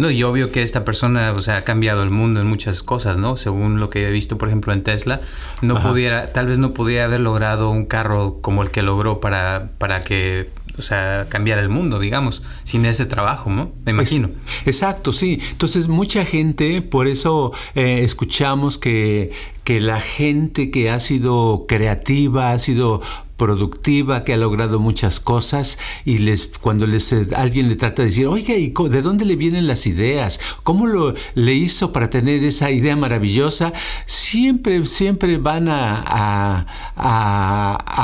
No, 0.00 0.10
y 0.10 0.22
obvio 0.22 0.50
que 0.50 0.62
esta 0.62 0.84
persona, 0.84 1.32
o 1.32 1.42
sea, 1.42 1.58
ha 1.58 1.64
cambiado 1.64 2.02
el 2.02 2.10
mundo 2.10 2.40
en 2.40 2.46
muchas 2.46 2.82
cosas, 2.82 3.18
¿no? 3.18 3.36
Según 3.36 3.80
lo 3.80 3.90
que 3.90 4.08
he 4.08 4.10
visto, 4.10 4.38
por 4.38 4.48
ejemplo, 4.48 4.72
en 4.72 4.82
Tesla, 4.82 5.20
no 5.60 5.78
pudiera, 5.80 6.32
tal 6.32 6.46
vez 6.46 6.56
no 6.58 6.72
pudiera 6.72 7.04
haber 7.04 7.20
logrado 7.20 7.70
un 7.70 7.84
carro 7.84 8.38
como 8.40 8.62
el 8.62 8.70
que 8.70 8.80
logró 8.80 9.20
para, 9.20 9.72
para 9.76 10.00
que 10.00 10.48
o 10.78 10.82
sea, 10.82 11.26
cambiara 11.28 11.60
el 11.60 11.68
mundo, 11.68 11.98
digamos, 11.98 12.42
sin 12.64 12.86
ese 12.86 13.04
trabajo, 13.04 13.50
¿no? 13.50 13.72
Me 13.84 13.92
imagino. 13.92 14.30
exacto, 14.64 15.12
sí. 15.12 15.38
Entonces, 15.50 15.88
mucha 15.88 16.24
gente, 16.24 16.80
por 16.80 17.06
eso 17.06 17.52
eh, 17.74 18.00
escuchamos 18.02 18.78
que, 18.78 19.32
que 19.64 19.80
la 19.80 20.00
gente 20.00 20.70
que 20.70 20.90
ha 20.90 20.98
sido 20.98 21.66
creativa, 21.68 22.52
ha 22.52 22.58
sido 22.58 23.02
productiva, 23.40 24.22
que 24.22 24.34
ha 24.34 24.36
logrado 24.36 24.78
muchas 24.78 25.18
cosas 25.18 25.78
y 26.04 26.18
les 26.18 26.52
cuando 26.60 26.86
les 26.86 27.10
eh, 27.14 27.26
alguien 27.34 27.70
le 27.70 27.76
trata 27.76 28.02
de 28.02 28.10
decir, 28.10 28.26
oiga, 28.26 28.54
¿y 28.54 28.74
de 28.90 29.00
dónde 29.00 29.24
le 29.24 29.34
vienen 29.34 29.66
las 29.66 29.86
ideas? 29.86 30.40
¿Cómo 30.62 30.86
lo 30.86 31.14
le 31.34 31.54
hizo 31.54 31.90
para 31.90 32.10
tener 32.10 32.44
esa 32.44 32.70
idea 32.70 32.96
maravillosa? 32.96 33.72
Siempre, 34.04 34.84
siempre 34.84 35.38
van 35.38 35.68
a, 35.68 36.66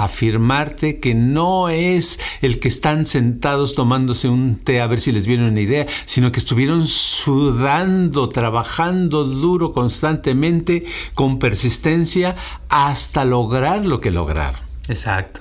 afirmarte 0.07 1.01
que 1.01 1.15
no 1.15 1.69
es 1.69 2.19
el 2.41 2.59
que 2.59 2.69
están 2.69 3.05
sentados 3.05 3.75
tomándose 3.75 4.31
un 4.31 4.57
té 4.57 4.81
a 4.81 4.87
ver 4.87 5.01
si 5.01 5.13
les 5.13 5.27
viene 5.27 5.47
una 5.47 5.61
idea, 5.61 5.87
sino 6.07 6.33
que 6.33 6.39
estuvieron 6.39 6.87
sudando, 6.87 8.31
trabajando 8.31 9.25
duro 9.25 9.73
constantemente, 9.73 10.87
con 11.15 11.39
persistencia, 11.39 12.37
hasta 12.71 13.27
lograr 13.27 13.85
lo 13.85 14.01
que 14.01 14.11
lograron. 14.11 14.66
Exacto. 14.89 15.41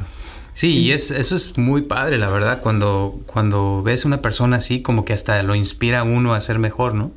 Sí, 0.54 0.80
y 0.80 0.92
es, 0.94 1.12
eso 1.12 1.36
es 1.36 1.58
muy 1.58 1.82
padre, 1.82 2.18
la 2.18 2.32
verdad, 2.32 2.62
cuando, 2.62 3.20
cuando 3.26 3.84
ves 3.84 4.06
una 4.06 4.22
persona 4.22 4.56
así, 4.56 4.82
como 4.82 5.04
que 5.04 5.12
hasta 5.12 5.44
lo 5.44 5.54
inspira 5.54 6.00
a 6.00 6.04
uno 6.04 6.34
a 6.34 6.40
ser 6.40 6.60
mejor, 6.60 6.94
¿no? 6.94 7.12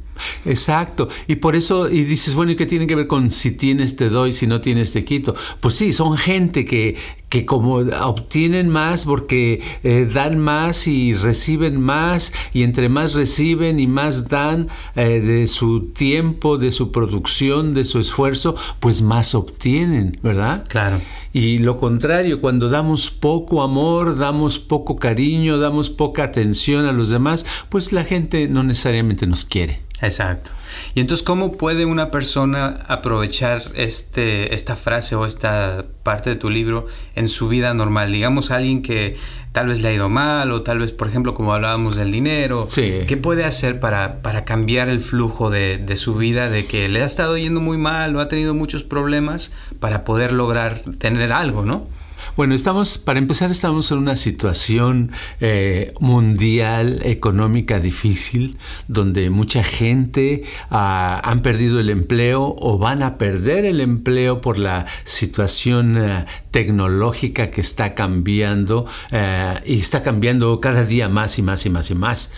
Exacto. 0.45 1.09
Y 1.27 1.37
por 1.37 1.57
eso, 1.57 1.89
y 1.89 2.05
dices, 2.05 2.35
bueno, 2.35 2.53
¿y 2.53 2.57
qué 2.57 2.67
tiene 2.67 2.87
que 2.87 2.95
ver 2.95 3.07
con 3.07 3.31
si 3.31 3.53
tienes 3.53 3.97
te 3.97 4.09
doy, 4.09 4.33
si 4.33 4.47
no 4.47 4.61
tienes 4.61 4.93
te 4.93 5.05
quito? 5.05 5.35
Pues 5.61 5.75
sí, 5.75 5.93
son 5.93 6.17
gente 6.17 6.65
que, 6.65 6.97
que 7.29 7.45
como 7.45 7.77
obtienen 7.77 8.69
más 8.69 9.05
porque 9.05 9.61
eh, 9.83 10.09
dan 10.13 10.39
más 10.39 10.87
y 10.87 11.15
reciben 11.15 11.81
más, 11.81 12.33
y 12.53 12.63
entre 12.63 12.89
más 12.89 13.15
reciben 13.15 13.81
y 13.81 13.87
más 13.87 14.29
dan 14.29 14.69
eh, 14.97 15.21
de 15.21 15.47
su 15.47 15.89
tiempo, 15.93 16.59
de 16.59 16.73
su 16.73 16.91
producción, 16.91 17.75
de 17.75 17.85
su 17.85 18.01
esfuerzo, 18.01 18.57
pues 18.81 19.03
más 19.03 19.35
obtienen, 19.35 20.19
¿verdad? 20.23 20.65
Claro. 20.69 21.01
Y 21.33 21.59
lo 21.59 21.77
contrario, 21.77 22.41
cuando 22.41 22.69
damos 22.71 23.11
poco 23.11 23.63
amor, 23.63 24.17
damos 24.17 24.59
poco 24.59 24.97
cariño, 24.97 25.59
damos 25.59 25.91
poca 25.91 26.25
atención 26.25 26.87
a 26.87 26.93
los 26.93 27.11
demás, 27.11 27.45
pues 27.69 27.93
la 27.93 28.05
gente 28.05 28.49
no 28.49 28.63
necesariamente 28.63 29.27
nos 29.27 29.45
quiere. 29.45 29.88
Exacto. 30.01 30.51
Y 30.95 31.01
entonces, 31.01 31.25
¿cómo 31.25 31.57
puede 31.57 31.85
una 31.85 32.11
persona 32.11 32.85
aprovechar 32.87 33.61
este, 33.75 34.55
esta 34.55 34.77
frase 34.77 35.17
o 35.17 35.27
esta 35.27 35.87
parte 36.03 36.31
de 36.31 36.37
tu 36.37 36.51
libro 36.51 36.87
en 37.17 37.27
su 37.27 37.49
vida 37.49 37.75
normal? 37.75 38.13
Digamos, 38.13 38.51
alguien 38.53 38.83
que 38.83 39.17
tal 39.53 39.69
vez 39.69 39.83
le 39.83 39.89
ha 39.89 39.93
ido 39.93 40.09
mal 40.09 40.53
o 40.53 40.63
tal 40.63 40.79
vez, 40.79 40.93
por 40.93 41.09
ejemplo, 41.09 41.35
como 41.35 41.53
hablábamos 41.53 41.97
del 41.97 42.13
dinero. 42.13 42.67
¿Qué 42.73 43.17
puede 43.17 43.45
hacer 43.45 43.81
para, 43.81 44.23
para 44.23 44.45
cambiar 44.45 44.89
el 44.89 45.01
flujo 45.01 45.51
de, 45.51 45.79
de, 45.79 45.97
su 45.97 46.15
vida, 46.15 46.49
de 46.49 46.65
que 46.65 46.89
le 46.89 47.03
ha 47.03 47.07
estado 47.07 47.37
yendo 47.37 47.61
muy 47.61 47.77
mal 47.77 48.15
o 48.15 48.21
ha 48.21 48.29
tenido 48.29 48.55
muchos 48.55 48.85
problemas 48.85 49.53
para 49.81 50.05
poder 50.05 50.33
lograr 50.33 50.81
tener 50.99 51.33
algo, 51.33 51.65
¿no? 51.65 51.89
Bueno, 52.37 52.55
estamos, 52.55 52.99
para 52.99 53.19
empezar, 53.19 53.51
estamos 53.51 53.91
en 53.91 53.99
una 53.99 54.17
situación 54.17 55.13
eh, 55.41 55.93
mundial 56.01 57.01
económica 57.05 57.81
difícil, 57.81 58.57
donde 58.87 59.31
mucha 59.31 59.63
gente 59.65 60.45
ah, 60.71 61.21
han 61.25 61.43
perdido 61.43 61.81
el 61.81 61.91
empleo 61.91 62.57
o 62.59 62.79
van 62.79 63.03
a 63.03 63.19
perder 63.19 63.65
el 63.65 63.81
empleo 63.81 64.41
por 64.41 64.59
la 64.59 64.87
situación 65.05 65.99
eh, 65.99 66.25
tecnológica 66.51 67.51
que 67.51 67.61
está 67.61 67.95
cambiando 67.95 68.87
eh, 69.11 69.55
y 69.67 69.79
está 69.79 70.03
cambiando 70.03 70.61
cada 70.61 70.85
día 70.85 71.09
más 71.09 71.39
y 71.39 71.43
más 71.43 71.67
y 71.67 71.71
más 71.71 71.91
y 71.91 71.95
más. 71.95 72.33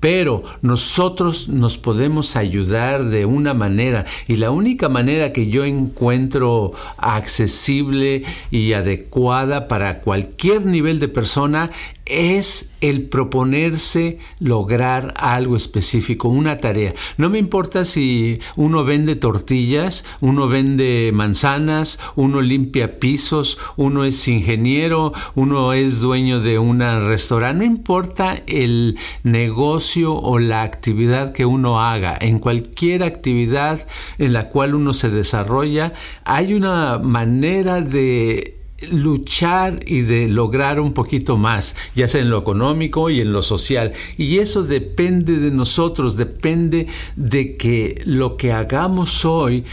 Pero 0.00 0.44
nosotros 0.62 1.48
nos 1.48 1.78
podemos 1.78 2.36
ayudar 2.36 3.04
de 3.04 3.26
una 3.26 3.54
manera 3.54 4.04
y 4.28 4.36
la 4.36 4.50
única 4.50 4.88
manera 4.88 5.32
que 5.32 5.48
yo 5.48 5.64
encuentro 5.64 6.72
accesible 6.98 8.24
y 8.50 8.72
adecuada 8.72 9.68
para 9.68 10.00
cualquier 10.00 10.66
nivel 10.66 11.00
de 11.00 11.08
persona 11.08 11.70
es 12.06 12.70
el 12.80 13.02
proponerse 13.08 14.18
lograr 14.38 15.12
algo 15.16 15.56
específico, 15.56 16.28
una 16.28 16.60
tarea. 16.60 16.94
No 17.16 17.28
me 17.30 17.38
importa 17.38 17.84
si 17.84 18.40
uno 18.54 18.84
vende 18.84 19.16
tortillas, 19.16 20.04
uno 20.20 20.48
vende 20.48 21.10
manzanas, 21.12 21.98
uno 22.14 22.40
limpia 22.40 23.00
pisos, 23.00 23.58
uno 23.76 24.04
es 24.04 24.28
ingeniero, 24.28 25.12
uno 25.34 25.72
es 25.72 26.00
dueño 26.00 26.40
de 26.40 26.58
un 26.58 26.80
restaurante, 26.80 27.66
no 27.66 27.72
importa 27.72 28.40
el 28.46 28.98
negocio 29.24 30.14
o 30.14 30.38
la 30.38 30.62
actividad 30.62 31.32
que 31.32 31.46
uno 31.46 31.80
haga, 31.80 32.16
en 32.20 32.38
cualquier 32.38 33.02
actividad 33.02 33.86
en 34.18 34.32
la 34.32 34.48
cual 34.48 34.74
uno 34.74 34.92
se 34.92 35.10
desarrolla, 35.10 35.92
hay 36.24 36.54
una 36.54 36.98
manera 36.98 37.80
de 37.80 38.55
luchar 38.90 39.80
y 39.86 40.02
de 40.02 40.28
lograr 40.28 40.80
un 40.80 40.92
poquito 40.92 41.36
más, 41.36 41.76
ya 41.94 42.08
sea 42.08 42.20
en 42.20 42.30
lo 42.30 42.38
económico 42.38 43.10
y 43.10 43.20
en 43.20 43.32
lo 43.32 43.42
social. 43.42 43.92
Y 44.16 44.38
eso 44.38 44.62
depende 44.62 45.38
de 45.38 45.50
nosotros, 45.50 46.16
depende 46.16 46.86
de 47.16 47.56
que 47.56 48.02
lo 48.04 48.36
que 48.36 48.52
hagamos 48.52 49.24
hoy 49.24 49.64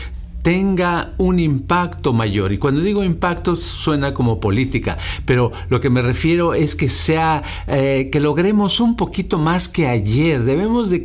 tenga 0.44 1.14
un 1.18 1.40
impacto 1.40 2.14
mayor. 2.14 2.52
Y 2.54 2.58
cuando 2.58 2.82
digo 2.82 3.04
impacto 3.04 3.56
suena 3.56 4.14
como 4.14 4.40
política, 4.40 4.98
pero 5.26 5.52
lo 5.70 5.80
que 5.80 5.90
me 5.90 6.02
refiero 6.02 6.54
es 6.54 6.76
que 6.76 6.90
sea, 6.90 7.42
eh, 7.68 8.10
que 8.12 8.20
logremos 8.20 8.80
un 8.80 8.96
poquito 8.96 9.40
más 9.40 9.70
que 9.70 9.88
ayer. 9.88 10.44
Debemos 10.44 10.90
de 10.90 11.04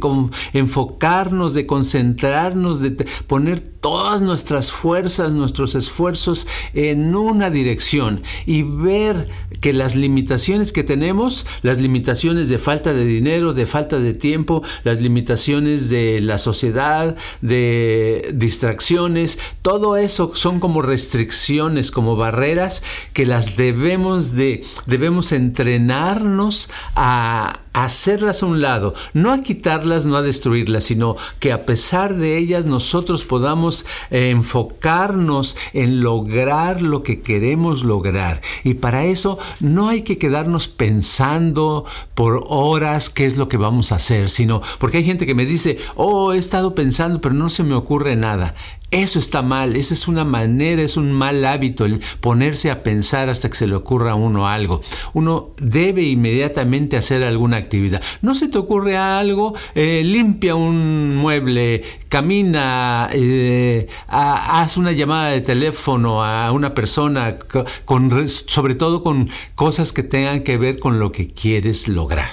enfocarnos, 0.52 1.54
de 1.54 1.66
concentrarnos, 1.66 2.80
de 2.80 2.90
poner 3.26 3.60
todas 3.80 4.20
nuestras 4.20 4.72
fuerzas, 4.72 5.34
nuestros 5.34 5.74
esfuerzos 5.74 6.46
en 6.74 7.14
una 7.14 7.48
dirección 7.48 8.22
y 8.44 8.62
ver 8.62 9.28
que 9.60 9.72
las 9.72 9.94
limitaciones 9.94 10.72
que 10.72 10.84
tenemos, 10.84 11.46
las 11.62 11.78
limitaciones 11.78 12.48
de 12.48 12.58
falta 12.58 12.92
de 12.92 13.04
dinero, 13.04 13.54
de 13.54 13.66
falta 13.66 13.98
de 13.98 14.14
tiempo, 14.14 14.62
las 14.84 15.00
limitaciones 15.00 15.90
de 15.90 16.20
la 16.20 16.38
sociedad, 16.38 17.16
de 17.40 18.30
distracciones, 18.34 19.27
todo 19.62 19.96
eso 19.96 20.32
son 20.34 20.60
como 20.60 20.80
restricciones, 20.80 21.90
como 21.90 22.16
barreras 22.16 22.82
que 23.12 23.26
las 23.26 23.56
debemos 23.56 24.34
de 24.36 24.64
debemos 24.86 25.32
entrenarnos 25.32 26.70
a 26.94 27.60
hacerlas 27.84 28.42
a 28.42 28.46
un 28.46 28.60
lado, 28.60 28.94
no 29.12 29.32
a 29.32 29.42
quitarlas, 29.42 30.06
no 30.06 30.16
a 30.16 30.22
destruirlas, 30.22 30.84
sino 30.84 31.16
que 31.38 31.52
a 31.52 31.64
pesar 31.64 32.14
de 32.14 32.36
ellas 32.36 32.66
nosotros 32.66 33.24
podamos 33.24 33.86
enfocarnos 34.10 35.56
en 35.72 36.00
lograr 36.00 36.82
lo 36.82 37.02
que 37.02 37.20
queremos 37.20 37.84
lograr. 37.84 38.40
Y 38.64 38.74
para 38.74 39.04
eso 39.04 39.38
no 39.60 39.88
hay 39.88 40.02
que 40.02 40.18
quedarnos 40.18 40.68
pensando 40.68 41.84
por 42.14 42.44
horas 42.48 43.10
qué 43.10 43.26
es 43.26 43.36
lo 43.36 43.48
que 43.48 43.56
vamos 43.56 43.92
a 43.92 43.96
hacer, 43.96 44.30
sino 44.30 44.62
porque 44.78 44.98
hay 44.98 45.04
gente 45.04 45.26
que 45.26 45.34
me 45.34 45.46
dice, 45.46 45.78
oh, 45.94 46.32
he 46.32 46.38
estado 46.38 46.74
pensando, 46.74 47.20
pero 47.20 47.34
no 47.34 47.48
se 47.48 47.62
me 47.62 47.74
ocurre 47.74 48.16
nada. 48.16 48.54
Eso 48.90 49.18
está 49.18 49.42
mal, 49.42 49.76
esa 49.76 49.92
es 49.92 50.08
una 50.08 50.24
manera, 50.24 50.80
es 50.80 50.96
un 50.96 51.12
mal 51.12 51.44
hábito 51.44 51.84
el 51.84 52.00
ponerse 52.20 52.70
a 52.70 52.82
pensar 52.82 53.28
hasta 53.28 53.50
que 53.50 53.54
se 53.54 53.66
le 53.66 53.74
ocurra 53.74 54.12
a 54.12 54.14
uno 54.14 54.48
algo. 54.48 54.80
Uno 55.12 55.50
debe 55.58 56.04
inmediatamente 56.04 56.96
hacer 56.96 57.22
alguna 57.22 57.58
actividad. 57.58 58.00
No 58.22 58.34
se 58.34 58.48
te 58.48 58.56
ocurre 58.56 58.96
algo, 58.96 59.54
eh, 59.74 60.00
limpia 60.04 60.54
un 60.54 61.16
mueble, 61.16 61.84
camina, 62.08 63.10
eh, 63.12 63.88
haz 64.06 64.78
una 64.78 64.92
llamada 64.92 65.28
de 65.32 65.42
teléfono 65.42 66.24
a 66.24 66.50
una 66.52 66.72
persona, 66.72 67.36
con, 67.84 68.26
sobre 68.26 68.74
todo 68.74 69.02
con 69.02 69.28
cosas 69.54 69.92
que 69.92 70.02
tengan 70.02 70.42
que 70.42 70.56
ver 70.56 70.78
con 70.78 70.98
lo 70.98 71.12
que 71.12 71.28
quieres 71.28 71.88
lograr. 71.88 72.30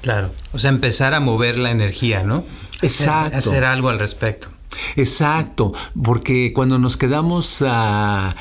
Claro, 0.00 0.30
o 0.54 0.58
sea, 0.58 0.70
empezar 0.70 1.12
a 1.12 1.20
mover 1.20 1.58
la 1.58 1.70
energía, 1.70 2.22
¿no? 2.22 2.46
Exacto. 2.80 3.36
hacer 3.36 3.64
algo 3.64 3.90
al 3.90 3.98
respecto. 3.98 4.51
Exacto, 4.96 5.72
porque 6.02 6.52
cuando 6.52 6.78
nos 6.78 6.96
quedamos 6.96 7.62
a, 7.66 8.34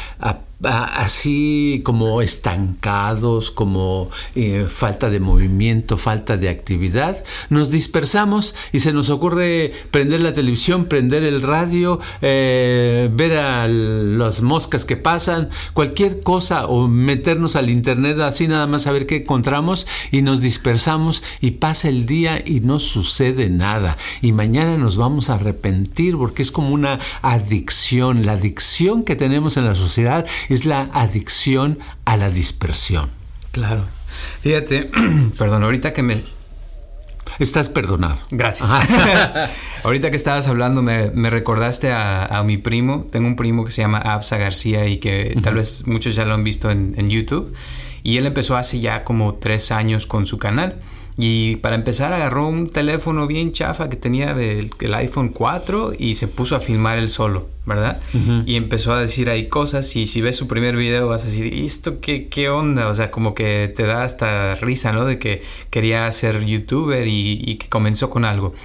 así 0.63 1.81
como 1.83 2.21
estancados, 2.21 3.51
como 3.51 4.09
eh, 4.35 4.65
falta 4.67 5.09
de 5.09 5.19
movimiento, 5.19 5.97
falta 5.97 6.37
de 6.37 6.49
actividad, 6.49 7.23
nos 7.49 7.71
dispersamos 7.71 8.55
y 8.71 8.79
se 8.81 8.93
nos 8.93 9.09
ocurre 9.09 9.73
prender 9.91 10.21
la 10.21 10.33
televisión, 10.33 10.85
prender 10.85 11.23
el 11.23 11.41
radio, 11.41 11.99
eh, 12.21 13.09
ver 13.11 13.37
a 13.37 13.67
las 13.67 14.41
moscas 14.41 14.85
que 14.85 14.97
pasan, 14.97 15.49
cualquier 15.73 16.21
cosa 16.21 16.67
o 16.67 16.87
meternos 16.87 17.55
al 17.55 17.69
internet 17.69 18.19
así 18.19 18.47
nada 18.47 18.67
más 18.67 18.87
a 18.87 18.91
ver 18.91 19.07
qué 19.07 19.17
encontramos 19.17 19.87
y 20.11 20.21
nos 20.21 20.41
dispersamos 20.41 21.23
y 21.39 21.51
pasa 21.51 21.89
el 21.89 22.05
día 22.05 22.41
y 22.45 22.59
no 22.59 22.79
sucede 22.79 23.49
nada. 23.49 23.97
Y 24.21 24.31
mañana 24.31 24.77
nos 24.77 24.97
vamos 24.97 25.29
a 25.29 25.35
arrepentir 25.35 26.17
porque 26.17 26.41
es 26.41 26.51
como 26.51 26.69
una 26.69 26.99
adicción, 27.21 28.25
la 28.25 28.33
adicción 28.33 29.03
que 29.03 29.15
tenemos 29.15 29.57
en 29.57 29.65
la 29.65 29.75
sociedad 29.75 30.25
es 30.53 30.65
la 30.65 30.89
adicción 30.93 31.79
a 32.05 32.17
la 32.17 32.29
dispersión. 32.29 33.09
Claro. 33.51 33.85
Fíjate, 34.41 34.89
perdón, 35.37 35.63
ahorita 35.63 35.93
que 35.93 36.03
me... 36.03 36.21
Estás 37.39 37.69
perdonado. 37.69 38.19
Gracias. 38.29 38.69
ahorita 39.83 40.11
que 40.11 40.17
estabas 40.17 40.47
hablando 40.47 40.83
me, 40.83 41.29
recordaste 41.29 41.91
a, 41.91 42.43
mi 42.45 42.57
primo. 42.57 43.07
Tengo 43.09 43.27
un 43.27 43.35
primo 43.35 43.65
que 43.65 43.71
se 43.71 43.81
llama 43.81 43.97
Absa 43.97 44.37
García 44.37 44.85
y 44.87 44.97
que 44.97 45.39
tal 45.41 45.55
vez 45.55 45.87
muchos 45.87 46.13
ya 46.13 46.25
lo 46.25 46.33
han 46.33 46.43
visto 46.43 46.69
en, 46.69 46.93
en 46.97 47.09
YouTube. 47.09 47.55
Y 48.03 48.17
él 48.17 48.27
empezó 48.27 48.57
hace 48.57 48.79
ya 48.79 49.03
como 49.03 49.35
tres 49.35 49.71
años 49.71 50.05
con 50.05 50.25
su 50.25 50.37
canal. 50.37 50.75
Y 51.23 51.57
para 51.57 51.75
empezar 51.75 52.13
agarró 52.13 52.47
un 52.47 52.67
teléfono 52.69 53.27
bien 53.27 53.51
chafa 53.51 53.89
que 53.89 53.95
tenía 53.95 54.33
del 54.33 54.71
el 54.79 54.93
iPhone 54.95 55.29
4 55.29 55.93
y 55.97 56.15
se 56.15 56.27
puso 56.27 56.55
a 56.55 56.59
filmar 56.59 56.97
él 56.97 57.09
solo, 57.09 57.47
¿verdad? 57.65 58.01
Y 58.47 58.55
empezó 58.55 58.91
a 58.93 58.99
decir 58.99 59.29
ahí 59.29 59.47
cosas 59.47 59.95
y 59.95 60.07
si 60.07 60.21
ves 60.21 60.35
su 60.35 60.47
primer 60.47 60.75
video 60.75 61.07
vas 61.07 61.23
a 61.23 61.27
decir, 61.27 61.53
¿esto 61.53 62.01
qué, 62.01 62.27
qué 62.27 62.49
onda? 62.49 62.87
O 62.87 62.93
sea, 62.95 63.11
como 63.11 63.35
que 63.35 63.71
te 63.75 63.83
da 63.83 64.03
hasta 64.03 64.55
risa, 64.55 64.91
¿no? 64.93 65.05
De 65.05 65.19
que 65.19 65.43
quería 65.69 66.11
ser 66.11 66.43
youtuber 66.43 67.07
y, 67.07 67.39
y 67.45 67.55
que 67.57 67.69
comenzó 67.69 68.09
con 68.09 68.25
algo. 68.25 68.55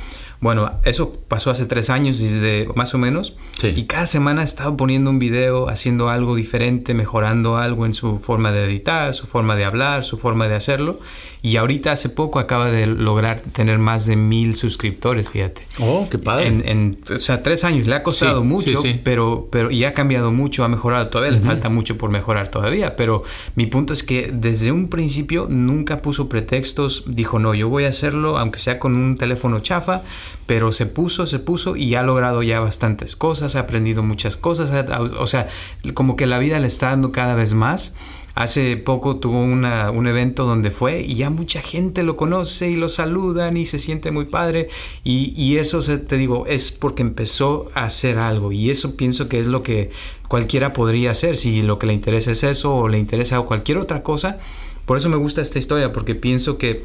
Bueno, 0.41 0.71
eso 0.85 1.13
pasó 1.29 1.51
hace 1.51 1.65
tres 1.65 1.89
años, 1.89 2.19
desde 2.19 2.69
más 2.75 2.95
o 2.95 2.99
menos. 2.99 3.37
Y 3.75 3.85
cada 3.85 4.07
semana 4.07 4.43
ha 4.43 4.45
estado 4.45 4.77
poniendo 4.77 5.11
un 5.11 5.19
video, 5.19 5.71
haciendo 5.71 6.11
algo 6.11 6.37
diferente, 6.37 6.93
mejorando 6.93 7.57
algo 7.57 7.87
en 7.87 7.95
su 7.95 8.19
forma 8.19 8.53
de 8.53 8.65
editar, 8.65 9.15
su 9.15 9.27
forma 9.27 9.57
de 9.57 9.65
hablar, 9.65 10.05
su 10.05 10.19
forma 10.19 10.47
de 10.47 10.55
hacerlo. 10.55 11.01
Y 11.47 11.59
ahorita 11.59 11.93
hace 11.93 12.09
poco 12.09 12.41
acaba 12.41 12.73
de 12.73 12.89
lograr 12.89 13.41
tener 13.41 13.79
más 13.79 14.05
de 14.05 14.17
mil 14.17 14.57
suscriptores, 14.57 15.31
fíjate. 15.31 15.63
Oh, 15.79 16.09
qué 16.11 16.19
padre. 16.19 16.49
En, 16.49 16.99
o 17.09 17.19
sea, 17.19 17.45
tres 17.45 17.63
años. 17.63 17.87
Le 17.87 17.95
ha 17.95 18.03
costado 18.03 18.43
mucho, 18.43 18.83
pero, 19.05 19.47
pero 19.49 19.71
y 19.71 19.85
ha 19.85 19.95
cambiado 19.95 20.33
mucho, 20.33 20.65
ha 20.65 20.69
mejorado 20.69 21.07
todavía. 21.07 21.39
Le 21.39 21.41
falta 21.41 21.69
mucho 21.69 21.97
por 21.99 22.11
mejorar 22.11 22.49
todavía. 22.49 22.97
Pero 22.97 23.23
mi 23.55 23.67
punto 23.67 23.93
es 23.93 24.03
que 24.03 24.29
desde 24.33 24.73
un 24.73 24.89
principio 24.89 25.47
nunca 25.49 25.99
puso 25.99 26.29
pretextos. 26.29 27.05
Dijo, 27.07 27.39
no, 27.39 27.55
yo 27.55 27.69
voy 27.69 27.85
a 27.85 27.91
hacerlo, 27.91 28.39
aunque 28.39 28.59
sea 28.59 28.81
con 28.81 28.97
un 28.97 29.17
teléfono 29.17 29.61
chafa. 29.61 30.03
Pero 30.47 30.73
se 30.73 30.87
puso, 30.87 31.27
se 31.27 31.39
puso 31.39 31.77
y 31.77 31.95
ha 31.95 32.03
logrado 32.03 32.43
ya 32.43 32.59
bastantes 32.59 33.15
cosas. 33.15 33.55
Ha 33.55 33.61
aprendido 33.61 34.03
muchas 34.03 34.37
cosas. 34.37 34.73
O 35.21 35.27
sea, 35.29 35.47
como 35.95 36.17
que 36.17 36.27
la 36.27 36.41
vida 36.41 36.59
le 36.59 36.67
está 36.67 36.89
dando 36.89 37.13
cada 37.13 37.37
vez 37.37 37.55
más. 37.55 37.95
Hace 38.37 38.77
poco 38.77 39.17
tuvo 39.17 39.43
una, 39.43 39.91
un 39.91 40.07
evento 40.07 40.45
donde 40.45 40.71
fue 40.71 41.01
y 41.01 41.15
ya 41.15 41.31
mucha 41.31 41.63
gente 41.63 42.03
lo 42.03 42.19
conoce 42.19 42.69
y 42.71 42.77
lo 42.77 42.91
saludan 42.91 43.57
y 43.57 43.65
se 43.65 43.79
siente 43.79 44.11
muy 44.11 44.27
padre. 44.27 44.69
Y, 45.05 45.33
y 45.43 45.57
eso, 45.57 45.81
te 45.81 46.17
digo, 46.19 46.47
es 46.47 46.71
porque 46.71 47.01
empezó 47.01 47.71
a 47.75 47.87
hacer 47.87 48.19
algo. 48.19 48.53
Y 48.53 48.69
eso 48.69 48.95
pienso 48.95 49.31
que 49.31 49.41
es 49.41 49.47
lo 49.47 49.63
que 49.63 49.91
cualquiera 50.29 50.75
podría 50.75 51.13
hacer. 51.13 51.39
Si 51.39 51.63
lo 51.63 51.79
que 51.79 51.87
le 51.87 51.95
interesa 51.95 52.31
es 52.31 52.45
eso 52.45 52.75
o 52.77 52.89
le 52.89 52.99
interesa 52.99 53.41
cualquier 53.41 53.79
otra 53.79 54.03
cosa. 54.03 54.39
Por 54.85 54.99
eso 54.99 55.09
me 55.09 55.17
gusta 55.17 55.41
esta 55.41 55.59
historia, 55.59 55.93
porque 55.95 56.15
pienso 56.15 56.59
que 56.59 56.85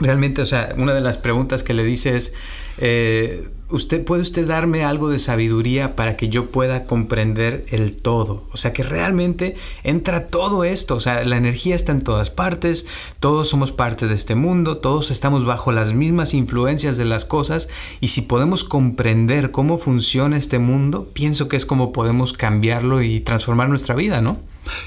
realmente, 0.00 0.42
o 0.42 0.46
sea, 0.46 0.74
una 0.76 0.94
de 0.94 1.00
las 1.00 1.18
preguntas 1.18 1.62
que 1.62 1.74
le 1.74 1.84
dice 1.84 2.16
es, 2.16 2.34
eh, 2.78 3.48
usted, 3.70 4.04
¿puede 4.04 4.22
usted 4.22 4.46
darme 4.46 4.84
algo 4.84 5.08
de 5.08 5.18
sabiduría 5.18 5.94
para 5.94 6.16
que 6.16 6.28
yo 6.28 6.46
pueda 6.46 6.84
comprender 6.84 7.64
el 7.70 7.96
todo? 7.96 8.48
O 8.52 8.56
sea, 8.56 8.72
que 8.72 8.82
realmente 8.82 9.56
entra 9.82 10.26
todo 10.26 10.64
esto, 10.64 10.96
o 10.96 11.00
sea, 11.00 11.24
la 11.24 11.36
energía 11.36 11.76
está 11.76 11.92
en 11.92 12.02
todas 12.02 12.30
partes, 12.30 12.86
todos 13.20 13.48
somos 13.48 13.72
parte 13.72 14.06
de 14.06 14.14
este 14.14 14.34
mundo, 14.34 14.78
todos 14.78 15.10
estamos 15.10 15.44
bajo 15.44 15.72
las 15.72 15.94
mismas 15.94 16.34
influencias 16.34 16.96
de 16.96 17.04
las 17.04 17.24
cosas 17.24 17.68
y 18.00 18.08
si 18.08 18.22
podemos 18.22 18.64
comprender 18.64 19.50
cómo 19.52 19.78
funciona 19.78 20.36
este 20.36 20.58
mundo, 20.58 21.08
pienso 21.12 21.48
que 21.48 21.56
es 21.56 21.66
como 21.66 21.92
podemos 21.92 22.32
cambiarlo 22.32 23.02
y 23.02 23.20
transformar 23.20 23.68
nuestra 23.68 23.94
vida, 23.94 24.20
¿no? 24.20 24.38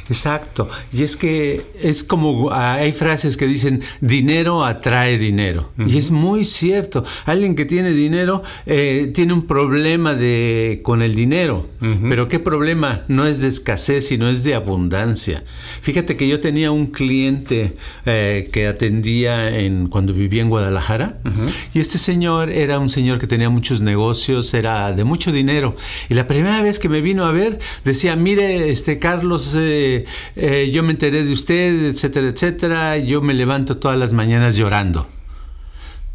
Exacto. 0.10 0.70
Y 0.92 1.04
es 1.04 1.16
que 1.18 1.62
es 1.82 2.04
como 2.04 2.52
hay 2.52 2.92
frases 2.92 3.38
que 3.38 3.46
dicen 3.46 3.84
dinero 4.02 4.64
atrae 4.64 5.18
dinero. 5.18 5.72
Y 5.78 5.98
es 5.98 6.12
muy 6.12 6.46
cierto. 6.46 7.04
Alguien 7.26 7.56
que 7.56 7.66
tiene 7.66 7.92
dinero 7.92 8.44
eh, 8.66 9.12
tiene 9.14 9.34
un 9.34 9.46
problema 9.46 10.16
de, 10.16 10.82
con 10.84 11.02
el 11.02 11.16
dinero. 11.16 11.68
Pero 12.10 12.28
¿qué 12.28 12.40
problema? 12.40 13.04
No 13.08 13.26
es 13.26 13.42
de 13.42 13.48
escasez, 13.48 14.08
sino 14.08 14.28
es 14.30 14.44
de 14.44 14.56
abundancia. 14.56 15.44
Fíjate 15.82 16.18
que 16.18 16.28
yo 16.28 16.40
tenía 16.40 16.72
un 16.72 16.88
cliente 16.88 17.74
eh, 18.06 18.50
que 18.52 18.68
atendía 18.68 19.58
en, 19.58 19.88
cuando 19.88 20.14
vivía 20.14 20.42
en 20.42 20.50
Guadalajara. 20.50 21.20
Y 21.74 21.80
este 21.80 21.98
señor 21.98 22.50
era 22.50 22.80
un 22.80 22.90
señor 22.90 23.20
que 23.20 23.28
tenía 23.28 23.50
muchos 23.50 23.82
negocios, 23.82 24.54
era 24.54 24.92
de 24.92 25.04
mucho 25.04 25.32
dinero. 25.32 25.76
Y 26.10 26.14
la 26.14 26.28
primera 26.28 26.62
vez 26.62 26.80
que 26.80 26.90
me 26.90 27.02
vino 27.02 27.26
a 27.26 27.32
ver, 27.32 27.60
decía, 27.84 28.16
mire, 28.16 28.70
este 28.70 29.00
Carlos... 29.00 29.56
Eh, 29.56 29.67
eh, 29.68 30.72
yo 30.72 30.84
me 30.84 30.92
enteré 30.92 31.24
de 31.24 31.34
usted, 31.34 31.86
etcétera, 31.86 32.28
etcétera, 32.28 32.98
yo 32.98 33.22
me 33.22 33.34
levanto 33.34 33.78
todas 33.78 33.98
las 33.98 34.14
mañanas 34.14 34.56
llorando. 34.56 35.08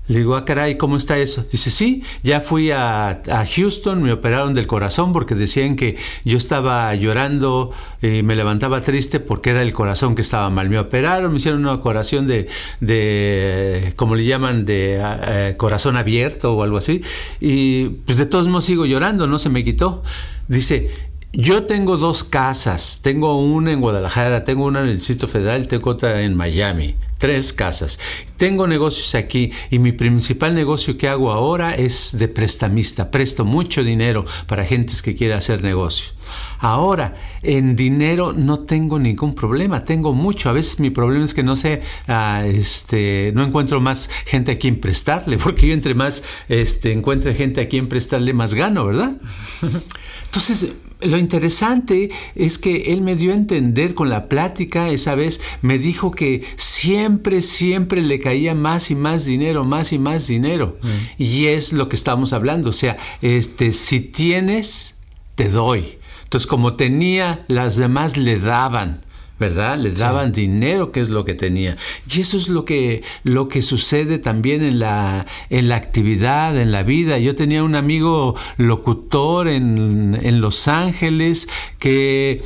Le 0.08 0.18
digo, 0.18 0.34
ah, 0.34 0.44
caray, 0.44 0.76
¿cómo 0.76 0.96
está 0.96 1.16
eso? 1.18 1.46
Dice, 1.50 1.70
sí, 1.70 2.02
ya 2.24 2.40
fui 2.40 2.72
a, 2.72 3.22
Houston, 3.54 4.02
me 4.02 4.12
operaron 4.12 4.52
del 4.52 4.66
corazón 4.66 5.12
porque 5.12 5.36
decían 5.36 5.76
que 5.76 5.96
yo 6.24 6.36
estaba 6.36 6.92
llorando 6.96 7.70
y 8.02 8.24
me 8.24 8.34
levantaba 8.34 8.80
triste 8.80 9.20
porque 9.20 9.50
era 9.50 9.62
el 9.62 9.72
corazón 9.72 10.16
que 10.16 10.22
estaba 10.22 10.50
mal. 10.50 10.68
Me 10.68 10.78
operaron, 10.80 11.30
me 11.30 11.36
hicieron 11.36 11.60
una 11.60 11.74
operación 11.74 12.26
de, 12.26 12.48
de 12.80 13.92
como 13.94 14.16
le 14.16 14.24
llaman, 14.24 14.64
de 14.64 15.00
eh, 15.00 15.54
corazón 15.56 15.96
abierto 15.96 16.52
o 16.52 16.64
algo 16.64 16.78
así. 16.78 17.00
Y 17.40 17.88
pues 18.04 18.18
de 18.18 18.26
todos 18.26 18.48
modos 18.48 18.64
sigo 18.64 18.84
llorando, 18.86 19.28
no 19.28 19.38
se 19.38 19.50
me 19.50 19.62
quitó. 19.62 20.02
Dice, 20.48 20.90
yo 21.34 21.64
tengo 21.64 21.96
dos 21.96 22.24
casas, 22.24 23.00
tengo 23.02 23.40
una 23.40 23.72
en 23.72 23.80
Guadalajara, 23.80 24.44
tengo 24.44 24.66
una 24.66 24.80
en 24.80 24.88
el 24.88 24.96
Distrito 24.96 25.26
Federal, 25.26 25.66
tengo 25.66 25.88
otra 25.88 26.20
en 26.20 26.36
Miami, 26.36 26.94
tres 27.16 27.54
casas. 27.54 27.98
Tengo 28.36 28.66
negocios 28.66 29.14
aquí 29.14 29.50
y 29.70 29.78
mi 29.78 29.92
principal 29.92 30.54
negocio 30.54 30.98
que 30.98 31.08
hago 31.08 31.32
ahora 31.32 31.74
es 31.74 32.18
de 32.18 32.28
prestamista, 32.28 33.10
presto 33.10 33.46
mucho 33.46 33.82
dinero 33.82 34.26
para 34.46 34.66
gentes 34.66 35.00
que 35.00 35.14
quieren 35.14 35.38
hacer 35.38 35.62
negocios. 35.62 36.14
Ahora, 36.58 37.16
en 37.42 37.76
dinero 37.76 38.34
no 38.34 38.60
tengo 38.60 38.98
ningún 38.98 39.34
problema, 39.34 39.84
tengo 39.86 40.12
mucho. 40.12 40.50
A 40.50 40.52
veces 40.52 40.80
mi 40.80 40.90
problema 40.90 41.24
es 41.24 41.32
que 41.32 41.42
no 41.42 41.56
sé, 41.56 41.80
ah, 42.08 42.42
este, 42.44 43.32
no 43.34 43.42
encuentro 43.42 43.80
más 43.80 44.10
gente 44.26 44.52
a 44.52 44.58
quien 44.58 44.80
prestarle, 44.80 45.38
porque 45.38 45.66
yo 45.66 45.72
entre 45.72 45.94
más 45.94 46.24
este, 46.50 46.92
encuentre 46.92 47.34
gente 47.34 47.62
a 47.62 47.68
quien 47.68 47.88
prestarle, 47.88 48.34
más 48.34 48.52
gano, 48.52 48.84
¿verdad? 48.84 49.16
Entonces, 50.26 50.76
lo 51.04 51.18
interesante 51.18 52.10
es 52.34 52.58
que 52.58 52.92
él 52.92 53.00
me 53.00 53.16
dio 53.16 53.32
a 53.32 53.36
entender 53.36 53.94
con 53.94 54.10
la 54.10 54.28
plática 54.28 54.90
esa 54.90 55.14
vez, 55.14 55.40
me 55.60 55.78
dijo 55.78 56.10
que 56.10 56.44
siempre, 56.56 57.42
siempre 57.42 58.02
le 58.02 58.18
caía 58.18 58.54
más 58.54 58.90
y 58.90 58.94
más 58.94 59.24
dinero, 59.24 59.64
más 59.64 59.92
y 59.92 59.98
más 59.98 60.26
dinero. 60.26 60.76
Mm. 60.82 61.22
Y 61.22 61.46
es 61.46 61.72
lo 61.72 61.88
que 61.88 61.96
estamos 61.96 62.32
hablando. 62.32 62.70
O 62.70 62.72
sea, 62.72 62.96
este, 63.20 63.72
si 63.72 64.00
tienes, 64.00 64.96
te 65.34 65.48
doy. 65.48 65.98
Entonces, 66.24 66.46
como 66.46 66.74
tenía, 66.74 67.44
las 67.48 67.76
demás 67.76 68.16
le 68.16 68.38
daban. 68.38 69.02
¿Verdad? 69.42 69.76
Les 69.76 69.98
daban 69.98 70.30
dinero, 70.30 70.92
que 70.92 71.00
es 71.00 71.08
lo 71.08 71.24
que 71.24 71.34
tenía. 71.34 71.76
Y 72.08 72.20
eso 72.20 72.36
es 72.36 72.48
lo 72.48 72.64
que, 72.64 73.02
lo 73.24 73.48
que 73.48 73.60
sucede 73.60 74.20
también 74.20 74.62
en 74.62 74.78
la, 74.78 75.26
en 75.50 75.68
la 75.68 75.74
actividad, 75.74 76.56
en 76.56 76.70
la 76.70 76.84
vida. 76.84 77.18
Yo 77.18 77.34
tenía 77.34 77.64
un 77.64 77.74
amigo 77.74 78.36
locutor 78.56 79.48
en, 79.48 80.16
en 80.22 80.40
Los 80.40 80.68
Ángeles 80.68 81.48
que 81.80 82.40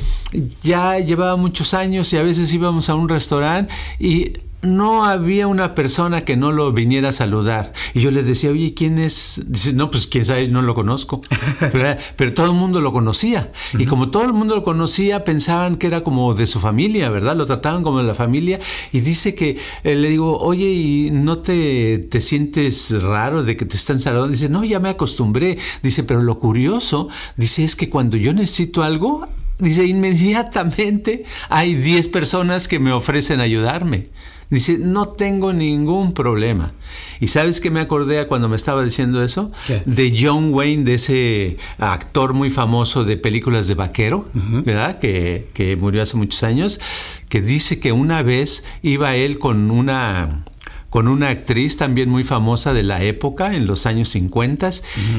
ya 0.63 0.97
llevaba 0.97 1.35
muchos 1.35 1.75
años 1.75 2.11
y 2.13 2.17
a 2.17 2.23
veces 2.23 2.51
íbamos 2.51 2.89
a 2.89 2.95
un 2.95 3.09
restaurante 3.09 3.71
y 3.99 4.33
no 4.63 5.05
había 5.05 5.47
una 5.47 5.75
persona 5.75 6.25
que 6.25 6.35
no 6.35 6.51
lo 6.51 6.71
viniera 6.71 7.09
a 7.09 7.11
saludar. 7.11 7.73
Y 7.93 8.01
yo 8.01 8.11
le 8.11 8.23
decía, 8.23 8.49
oye, 8.49 8.73
¿quién 8.73 8.97
es? 8.97 9.41
Dice, 9.45 9.73
no, 9.73 9.91
pues 9.91 10.07
quién 10.07 10.25
sabe, 10.25 10.47
no 10.47 10.61
lo 10.61 10.73
conozco. 10.73 11.21
pero, 12.17 12.33
todo 12.33 12.47
el 12.47 12.53
mundo 12.53 12.81
lo 12.81 12.91
conocía. 12.91 13.51
Y 13.77 13.85
como 13.85 14.09
todo 14.09 14.23
el 14.23 14.33
mundo 14.33 14.55
lo 14.55 14.63
conocía, 14.63 15.23
pensaban 15.23 15.77
que 15.77 15.87
era 15.87 16.01
como 16.01 16.33
de 16.33 16.47
su 16.47 16.59
familia, 16.59 17.09
¿verdad? 17.09 17.35
Lo 17.35 17.45
trataban 17.45 17.83
como 17.83 17.99
de 17.99 18.05
la 18.05 18.15
familia. 18.15 18.59
Y 18.91 19.01
dice 19.01 19.35
que 19.35 19.57
eh, 19.83 19.95
le 19.95 20.09
digo, 20.09 20.39
oye, 20.39 20.65
¿y 20.65 21.11
no 21.11 21.37
te, 21.37 21.99
te 21.99 22.19
sientes 22.19 22.99
raro 23.01 23.43
de 23.43 23.57
que 23.57 23.65
te 23.65 23.75
están 23.75 23.99
saludando? 23.99 24.31
Dice, 24.31 24.49
no, 24.49 24.63
ya 24.63 24.79
me 24.79 24.89
acostumbré. 24.89 25.57
Dice, 25.83 26.03
pero 26.03 26.21
lo 26.21 26.39
curioso, 26.39 27.09
dice, 27.35 27.63
es 27.63 27.75
que 27.75 27.89
cuando 27.89 28.17
yo 28.17 28.33
necesito 28.33 28.81
algo, 28.81 29.27
dice, 29.59 29.85
inmediatamente 29.85 31.23
hay 31.49 31.75
10 31.75 32.09
personas 32.09 32.67
que 32.67 32.79
me 32.79 32.91
ofrecen 32.91 33.39
ayudarme. 33.39 34.09
Dice, 34.49 34.77
no 34.77 35.09
tengo 35.09 35.51
ningún 35.51 36.13
problema. 36.13 36.71
¿Y 37.19 37.27
sabes 37.27 37.59
qué 37.59 37.69
me 37.69 37.81
acordé 37.81 38.25
cuando 38.27 38.47
me 38.47 38.55
estaba 38.55 38.81
diciendo 38.83 39.21
eso? 39.21 39.51
De 39.85 40.17
John 40.17 40.53
Wayne, 40.53 40.85
de 40.85 40.93
ese 40.93 41.57
actor 41.79 42.33
muy 42.33 42.49
famoso 42.49 43.03
de 43.03 43.17
películas 43.17 43.67
de 43.67 43.75
vaquero, 43.75 44.29
¿verdad? 44.33 44.99
Que, 44.99 45.47
que 45.53 45.75
murió 45.75 46.01
hace 46.01 46.15
muchos 46.15 46.43
años, 46.43 46.79
que 47.27 47.41
dice 47.41 47.79
que 47.79 47.91
una 47.91 48.23
vez 48.23 48.63
iba 48.83 49.15
él 49.15 49.37
con 49.37 49.69
una 49.69 50.45
con 50.89 51.07
una 51.07 51.29
actriz 51.29 51.77
también 51.77 52.09
muy 52.09 52.23
famosa 52.23 52.73
de 52.73 52.83
la 52.83 53.03
época, 53.03 53.53
en 53.53 53.67
los 53.67 53.85
años 53.85 54.09
50, 54.09 54.71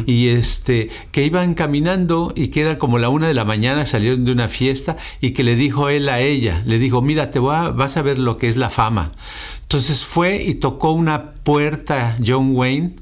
y 0.06 0.28
este, 0.28 0.90
que 1.12 1.24
iban 1.24 1.54
caminando 1.54 2.32
y 2.34 2.48
que 2.48 2.62
era 2.62 2.78
como 2.78 2.98
la 2.98 3.08
una 3.08 3.28
de 3.28 3.34
la 3.34 3.44
mañana, 3.44 3.86
salieron 3.86 4.24
de 4.24 4.32
una 4.32 4.48
fiesta 4.48 4.96
y 5.20 5.32
que 5.32 5.44
le 5.44 5.56
dijo 5.56 5.88
él 5.88 6.08
a 6.08 6.20
ella, 6.20 6.62
le 6.66 6.78
dijo, 6.78 7.02
mira, 7.02 7.30
te 7.30 7.38
voy 7.38 7.54
a, 7.54 7.68
vas 7.68 7.96
a 7.96 8.02
ver 8.02 8.18
lo 8.18 8.38
que 8.38 8.48
es 8.48 8.56
la 8.56 8.70
fama. 8.70 9.12
Entonces 9.62 10.04
fue 10.04 10.42
y 10.42 10.54
tocó 10.54 10.92
una 10.92 11.32
puerta 11.34 12.16
John 12.26 12.56
Wayne 12.56 12.96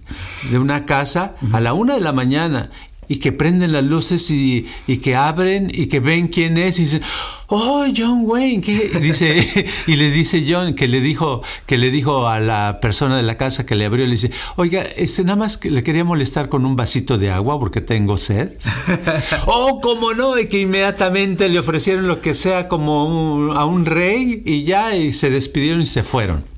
de 0.50 0.58
una 0.58 0.84
casa 0.84 1.36
a 1.52 1.60
la 1.60 1.72
una 1.72 1.94
de 1.94 2.00
la 2.00 2.12
mañana 2.12 2.70
y 3.08 3.16
que 3.16 3.32
prenden 3.32 3.72
las 3.72 3.84
luces 3.84 4.30
y, 4.30 4.66
que 5.02 5.16
abren 5.16 5.70
y 5.72 5.86
que 5.86 6.00
ven 6.00 6.28
quién 6.28 6.58
es 6.58 6.78
y 6.78 6.82
dicen, 6.82 7.02
oh, 7.48 7.84
John 7.96 8.22
Wayne, 8.24 8.62
¿qué? 8.62 8.90
dice, 9.00 9.66
y 9.86 9.96
le 9.96 10.10
dice 10.10 10.44
John 10.48 10.74
que 10.74 10.88
le 10.88 11.00
dijo, 11.00 11.42
que 11.66 11.78
le 11.78 11.90
dijo 11.90 12.28
a 12.28 12.40
la 12.40 12.78
persona 12.80 13.16
de 13.16 13.22
la 13.22 13.36
casa 13.36 13.66
que 13.66 13.74
le 13.74 13.84
abrió, 13.84 14.04
le 14.04 14.12
dice, 14.12 14.30
oiga, 14.56 14.82
este 14.82 15.22
nada 15.22 15.36
más 15.36 15.58
que 15.58 15.70
le 15.70 15.82
quería 15.82 16.04
molestar 16.04 16.48
con 16.48 16.64
un 16.64 16.76
vasito 16.76 17.18
de 17.18 17.30
agua 17.30 17.58
porque 17.58 17.80
tengo 17.80 18.16
sed. 18.18 18.52
oh, 19.46 19.80
cómo 19.80 20.14
no, 20.14 20.38
y 20.38 20.48
que 20.48 20.60
inmediatamente 20.60 21.48
le 21.48 21.58
ofrecieron 21.58 22.08
lo 22.08 22.20
que 22.20 22.34
sea 22.34 22.68
como 22.68 23.52
a 23.54 23.64
un 23.64 23.84
rey 23.84 24.42
y 24.44 24.64
ya, 24.64 24.96
y 24.96 25.12
se 25.12 25.30
despidieron 25.30 25.82
y 25.82 25.86
se 25.86 26.02
fueron. 26.02 26.55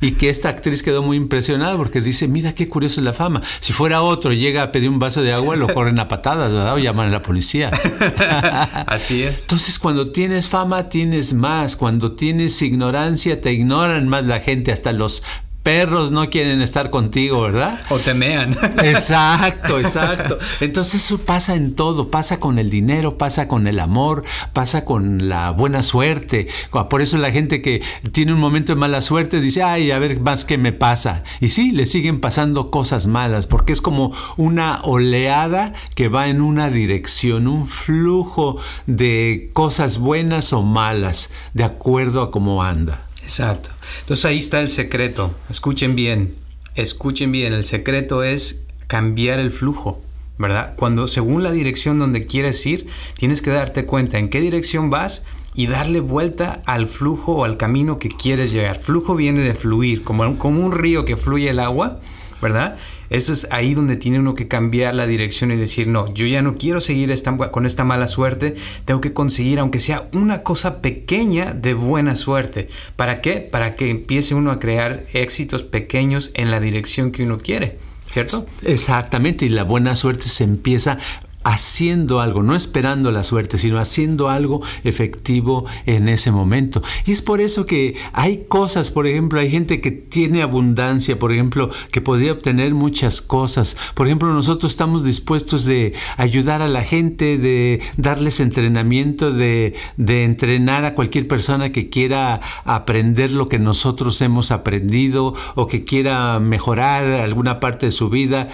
Y 0.00 0.12
que 0.12 0.30
esta 0.30 0.48
actriz 0.48 0.82
quedó 0.82 1.02
muy 1.02 1.16
impresionada 1.16 1.76
porque 1.76 2.00
dice, 2.00 2.28
mira 2.28 2.54
qué 2.54 2.68
curioso 2.68 3.00
es 3.00 3.04
la 3.04 3.12
fama. 3.12 3.42
Si 3.60 3.72
fuera 3.72 4.02
otro, 4.02 4.32
llega 4.32 4.62
a 4.62 4.72
pedir 4.72 4.88
un 4.88 4.98
vaso 4.98 5.22
de 5.22 5.32
agua, 5.32 5.56
lo 5.56 5.72
corren 5.72 5.98
a 5.98 6.08
patadas, 6.08 6.52
¿verdad? 6.52 6.74
O 6.74 6.78
llaman 6.78 7.08
a 7.08 7.10
la 7.10 7.22
policía. 7.22 7.70
Así 8.86 9.22
es. 9.22 9.42
Entonces, 9.42 9.78
cuando 9.78 10.10
tienes 10.10 10.48
fama, 10.48 10.88
tienes 10.88 11.34
más. 11.34 11.76
Cuando 11.76 12.12
tienes 12.12 12.60
ignorancia, 12.62 13.40
te 13.40 13.52
ignoran 13.52 14.08
más 14.08 14.24
la 14.24 14.40
gente. 14.40 14.72
Hasta 14.72 14.92
los 14.92 15.22
perros 15.68 16.12
no 16.12 16.30
quieren 16.30 16.62
estar 16.62 16.88
contigo, 16.88 17.42
¿verdad? 17.42 17.78
O 17.90 17.98
temean. 17.98 18.56
Exacto, 18.82 19.78
exacto. 19.78 20.38
Entonces 20.62 21.04
eso 21.04 21.18
pasa 21.18 21.56
en 21.56 21.76
todo, 21.76 22.10
pasa 22.10 22.40
con 22.40 22.58
el 22.58 22.70
dinero, 22.70 23.18
pasa 23.18 23.48
con 23.48 23.66
el 23.66 23.78
amor, 23.78 24.24
pasa 24.54 24.86
con 24.86 25.28
la 25.28 25.50
buena 25.50 25.82
suerte. 25.82 26.48
Por 26.88 27.02
eso 27.02 27.18
la 27.18 27.32
gente 27.32 27.60
que 27.60 27.82
tiene 28.12 28.32
un 28.32 28.40
momento 28.40 28.72
de 28.72 28.80
mala 28.80 29.02
suerte 29.02 29.42
dice, 29.42 29.62
ay, 29.62 29.90
a 29.90 29.98
ver 29.98 30.18
más 30.20 30.46
qué 30.46 30.56
me 30.56 30.72
pasa. 30.72 31.22
Y 31.38 31.50
sí, 31.50 31.70
le 31.72 31.84
siguen 31.84 32.20
pasando 32.20 32.70
cosas 32.70 33.06
malas, 33.06 33.46
porque 33.46 33.74
es 33.74 33.82
como 33.82 34.14
una 34.38 34.80
oleada 34.84 35.74
que 35.94 36.08
va 36.08 36.28
en 36.28 36.40
una 36.40 36.70
dirección, 36.70 37.46
un 37.46 37.66
flujo 37.66 38.56
de 38.86 39.50
cosas 39.52 39.98
buenas 39.98 40.54
o 40.54 40.62
malas, 40.62 41.30
de 41.52 41.64
acuerdo 41.64 42.22
a 42.22 42.30
cómo 42.30 42.62
anda. 42.62 43.07
Exacto. 43.28 43.68
Entonces 44.00 44.24
ahí 44.24 44.38
está 44.38 44.60
el 44.60 44.70
secreto. 44.70 45.34
Escuchen 45.50 45.94
bien, 45.94 46.34
escuchen 46.76 47.30
bien. 47.30 47.52
El 47.52 47.66
secreto 47.66 48.22
es 48.22 48.68
cambiar 48.86 49.38
el 49.38 49.52
flujo, 49.52 50.02
¿verdad? 50.38 50.72
Cuando 50.76 51.06
según 51.06 51.42
la 51.42 51.52
dirección 51.52 51.98
donde 51.98 52.24
quieres 52.24 52.64
ir, 52.64 52.88
tienes 53.18 53.42
que 53.42 53.50
darte 53.50 53.84
cuenta 53.84 54.16
en 54.16 54.30
qué 54.30 54.40
dirección 54.40 54.88
vas 54.88 55.24
y 55.54 55.66
darle 55.66 56.00
vuelta 56.00 56.62
al 56.64 56.88
flujo 56.88 57.32
o 57.32 57.44
al 57.44 57.58
camino 57.58 57.98
que 57.98 58.08
quieres 58.08 58.50
llegar. 58.50 58.80
Flujo 58.80 59.14
viene 59.14 59.42
de 59.42 59.52
fluir, 59.52 60.04
como, 60.04 60.38
como 60.38 60.64
un 60.64 60.72
río 60.72 61.04
que 61.04 61.18
fluye 61.18 61.50
el 61.50 61.60
agua, 61.60 62.00
¿verdad? 62.40 62.78
Eso 63.10 63.32
es 63.32 63.48
ahí 63.50 63.74
donde 63.74 63.96
tiene 63.96 64.18
uno 64.18 64.34
que 64.34 64.48
cambiar 64.48 64.94
la 64.94 65.06
dirección 65.06 65.50
y 65.52 65.56
decir, 65.56 65.88
no, 65.88 66.12
yo 66.12 66.26
ya 66.26 66.42
no 66.42 66.56
quiero 66.56 66.80
seguir 66.80 67.14
con 67.50 67.66
esta 67.66 67.84
mala 67.84 68.08
suerte, 68.08 68.54
tengo 68.84 69.00
que 69.00 69.12
conseguir, 69.12 69.58
aunque 69.58 69.80
sea 69.80 70.08
una 70.12 70.42
cosa 70.42 70.82
pequeña 70.82 71.54
de 71.54 71.74
buena 71.74 72.16
suerte. 72.16 72.68
¿Para 72.96 73.20
qué? 73.20 73.36
Para 73.40 73.76
que 73.76 73.90
empiece 73.90 74.34
uno 74.34 74.50
a 74.50 74.60
crear 74.60 75.04
éxitos 75.12 75.62
pequeños 75.62 76.30
en 76.34 76.50
la 76.50 76.60
dirección 76.60 77.12
que 77.12 77.22
uno 77.22 77.38
quiere, 77.38 77.78
¿cierto? 78.10 78.44
Exactamente, 78.64 79.46
y 79.46 79.48
la 79.48 79.64
buena 79.64 79.94
suerte 79.94 80.24
se 80.24 80.44
empieza 80.44 80.98
haciendo 81.48 82.20
algo, 82.20 82.42
no 82.42 82.54
esperando 82.54 83.10
la 83.10 83.24
suerte, 83.24 83.56
sino 83.56 83.78
haciendo 83.78 84.28
algo 84.28 84.60
efectivo 84.84 85.64
en 85.86 86.06
ese 86.08 86.30
momento. 86.30 86.82
Y 87.06 87.12
es 87.12 87.22
por 87.22 87.40
eso 87.40 87.64
que 87.64 87.96
hay 88.12 88.44
cosas, 88.48 88.90
por 88.90 89.06
ejemplo, 89.06 89.40
hay 89.40 89.50
gente 89.50 89.80
que 89.80 89.90
tiene 89.90 90.42
abundancia, 90.42 91.18
por 91.18 91.32
ejemplo, 91.32 91.70
que 91.90 92.02
podría 92.02 92.32
obtener 92.32 92.74
muchas 92.74 93.22
cosas. 93.22 93.78
Por 93.94 94.06
ejemplo, 94.06 94.30
nosotros 94.34 94.72
estamos 94.72 95.04
dispuestos 95.04 95.64
de 95.64 95.94
ayudar 96.18 96.60
a 96.60 96.68
la 96.68 96.84
gente, 96.84 97.38
de 97.38 97.80
darles 97.96 98.40
entrenamiento, 98.40 99.32
de, 99.32 99.74
de 99.96 100.24
entrenar 100.24 100.84
a 100.84 100.94
cualquier 100.94 101.26
persona 101.28 101.72
que 101.72 101.88
quiera 101.88 102.42
aprender 102.64 103.32
lo 103.32 103.48
que 103.48 103.58
nosotros 103.58 104.20
hemos 104.20 104.50
aprendido 104.50 105.34
o 105.54 105.66
que 105.66 105.84
quiera 105.84 106.40
mejorar 106.40 107.06
alguna 107.06 107.58
parte 107.58 107.86
de 107.86 107.92
su 107.92 108.10
vida. 108.10 108.50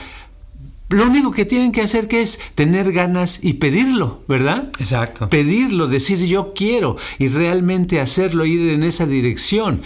Lo 0.94 1.06
único 1.06 1.32
que 1.32 1.44
tienen 1.44 1.72
que 1.72 1.80
hacer 1.80 2.06
que 2.06 2.22
es 2.22 2.38
tener 2.54 2.92
ganas 2.92 3.42
y 3.42 3.54
pedirlo, 3.54 4.22
¿verdad? 4.28 4.70
Exacto. 4.78 5.28
Pedirlo, 5.28 5.88
decir 5.88 6.18
yo 6.24 6.54
quiero 6.54 6.96
y 7.18 7.26
realmente 7.26 8.00
hacerlo, 8.00 8.44
ir 8.44 8.70
en 8.70 8.84
esa 8.84 9.04
dirección. 9.04 9.82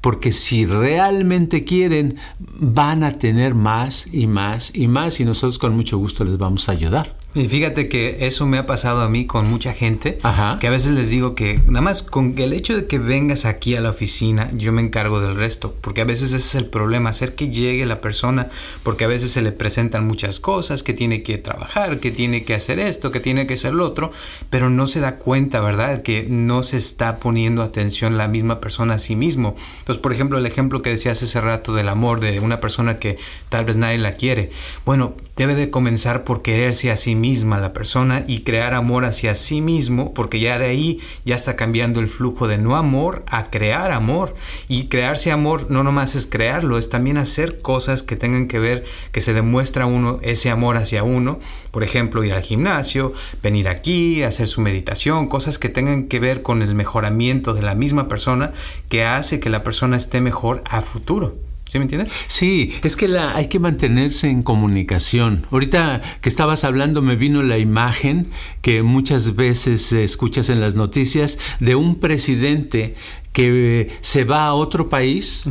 Porque 0.00 0.32
si 0.32 0.64
realmente 0.64 1.64
quieren, 1.64 2.16
van 2.38 3.02
a 3.04 3.18
tener 3.18 3.54
más 3.54 4.08
y 4.10 4.26
más 4.26 4.70
y 4.74 4.88
más 4.88 5.20
y 5.20 5.26
nosotros 5.26 5.58
con 5.58 5.76
mucho 5.76 5.98
gusto 5.98 6.24
les 6.24 6.38
vamos 6.38 6.70
a 6.70 6.72
ayudar. 6.72 7.17
Y 7.38 7.46
fíjate 7.46 7.88
que 7.88 8.26
eso 8.26 8.46
me 8.46 8.58
ha 8.58 8.66
pasado 8.66 9.00
a 9.00 9.08
mí 9.08 9.24
con 9.24 9.48
mucha 9.48 9.72
gente, 9.72 10.18
que 10.58 10.66
a 10.66 10.70
veces 10.70 10.90
les 10.90 11.08
digo 11.08 11.36
que 11.36 11.60
nada 11.66 11.82
más 11.82 12.02
con 12.02 12.36
el 12.36 12.52
hecho 12.52 12.74
de 12.74 12.86
que 12.88 12.98
vengas 12.98 13.44
aquí 13.44 13.76
a 13.76 13.80
la 13.80 13.90
oficina, 13.90 14.50
yo 14.54 14.72
me 14.72 14.82
encargo 14.82 15.20
del 15.20 15.36
resto, 15.36 15.72
porque 15.80 16.00
a 16.00 16.04
veces 16.04 16.32
ese 16.32 16.38
es 16.38 16.54
el 16.56 16.66
problema, 16.66 17.10
hacer 17.10 17.36
que 17.36 17.48
llegue 17.48 17.86
la 17.86 18.00
persona, 18.00 18.48
porque 18.82 19.04
a 19.04 19.06
veces 19.06 19.30
se 19.30 19.42
le 19.42 19.52
presentan 19.52 20.04
muchas 20.04 20.40
cosas, 20.40 20.82
que 20.82 20.94
tiene 20.94 21.22
que 21.22 21.38
trabajar, 21.38 22.00
que 22.00 22.10
tiene 22.10 22.42
que 22.42 22.54
hacer 22.54 22.80
esto, 22.80 23.12
que 23.12 23.20
tiene 23.20 23.46
que 23.46 23.54
hacer 23.54 23.72
lo 23.72 23.86
otro, 23.86 24.10
pero 24.50 24.68
no 24.68 24.88
se 24.88 24.98
da 24.98 25.18
cuenta, 25.18 25.60
¿verdad? 25.60 26.02
Que 26.02 26.26
no 26.28 26.64
se 26.64 26.76
está 26.76 27.20
poniendo 27.20 27.62
atención 27.62 28.18
la 28.18 28.26
misma 28.26 28.60
persona 28.60 28.94
a 28.94 28.98
sí 28.98 29.14
mismo. 29.14 29.54
Entonces, 29.78 30.02
por 30.02 30.12
ejemplo, 30.12 30.38
el 30.38 30.46
ejemplo 30.46 30.82
que 30.82 30.90
decías 30.90 31.22
hace 31.22 31.40
rato 31.40 31.72
del 31.72 31.88
amor 31.88 32.18
de 32.18 32.40
una 32.40 32.58
persona 32.58 32.98
que 32.98 33.16
tal 33.48 33.64
vez 33.64 33.76
nadie 33.76 33.98
la 33.98 34.14
quiere, 34.14 34.50
bueno, 34.84 35.14
debe 35.38 35.54
de 35.54 35.70
comenzar 35.70 36.24
por 36.24 36.42
quererse 36.42 36.90
a 36.90 36.96
sí 36.96 37.14
misma 37.14 37.60
la 37.60 37.72
persona 37.72 38.24
y 38.26 38.40
crear 38.40 38.74
amor 38.74 39.04
hacia 39.04 39.36
sí 39.36 39.60
mismo, 39.60 40.12
porque 40.12 40.40
ya 40.40 40.58
de 40.58 40.66
ahí 40.66 41.00
ya 41.24 41.36
está 41.36 41.54
cambiando 41.54 42.00
el 42.00 42.08
flujo 42.08 42.48
de 42.48 42.58
no 42.58 42.76
amor 42.76 43.24
a 43.28 43.44
crear 43.44 43.92
amor. 43.92 44.34
Y 44.66 44.88
crearse 44.88 45.30
amor 45.30 45.70
no 45.70 45.84
nomás 45.84 46.16
es 46.16 46.26
crearlo, 46.26 46.76
es 46.76 46.90
también 46.90 47.18
hacer 47.18 47.62
cosas 47.62 48.02
que 48.02 48.16
tengan 48.16 48.48
que 48.48 48.58
ver, 48.58 48.84
que 49.12 49.20
se 49.20 49.32
demuestra 49.32 49.86
uno 49.86 50.18
ese 50.22 50.50
amor 50.50 50.76
hacia 50.76 51.04
uno. 51.04 51.38
Por 51.70 51.84
ejemplo, 51.84 52.24
ir 52.24 52.32
al 52.32 52.42
gimnasio, 52.42 53.12
venir 53.40 53.68
aquí, 53.68 54.24
hacer 54.24 54.48
su 54.48 54.60
meditación, 54.60 55.28
cosas 55.28 55.60
que 55.60 55.68
tengan 55.68 56.08
que 56.08 56.18
ver 56.18 56.42
con 56.42 56.62
el 56.62 56.74
mejoramiento 56.74 57.54
de 57.54 57.62
la 57.62 57.76
misma 57.76 58.08
persona 58.08 58.52
que 58.88 59.04
hace 59.04 59.38
que 59.38 59.50
la 59.50 59.62
persona 59.62 59.96
esté 59.96 60.20
mejor 60.20 60.64
a 60.68 60.82
futuro. 60.82 61.47
¿Sí 61.68 61.78
me 61.78 61.84
entiendes? 61.84 62.10
Sí, 62.28 62.72
es 62.82 62.96
que 62.96 63.08
la, 63.08 63.36
hay 63.36 63.48
que 63.48 63.58
mantenerse 63.58 64.30
en 64.30 64.42
comunicación. 64.42 65.46
Ahorita 65.50 66.00
que 66.22 66.30
estabas 66.30 66.64
hablando 66.64 67.02
me 67.02 67.14
vino 67.14 67.42
la 67.42 67.58
imagen 67.58 68.30
que 68.62 68.82
muchas 68.82 69.36
veces 69.36 69.92
escuchas 69.92 70.48
en 70.48 70.60
las 70.60 70.76
noticias 70.76 71.38
de 71.60 71.74
un 71.74 72.00
presidente 72.00 72.94
que 73.32 73.96
se 74.00 74.24
va 74.24 74.46
a 74.46 74.54
otro 74.54 74.88
país 74.88 75.44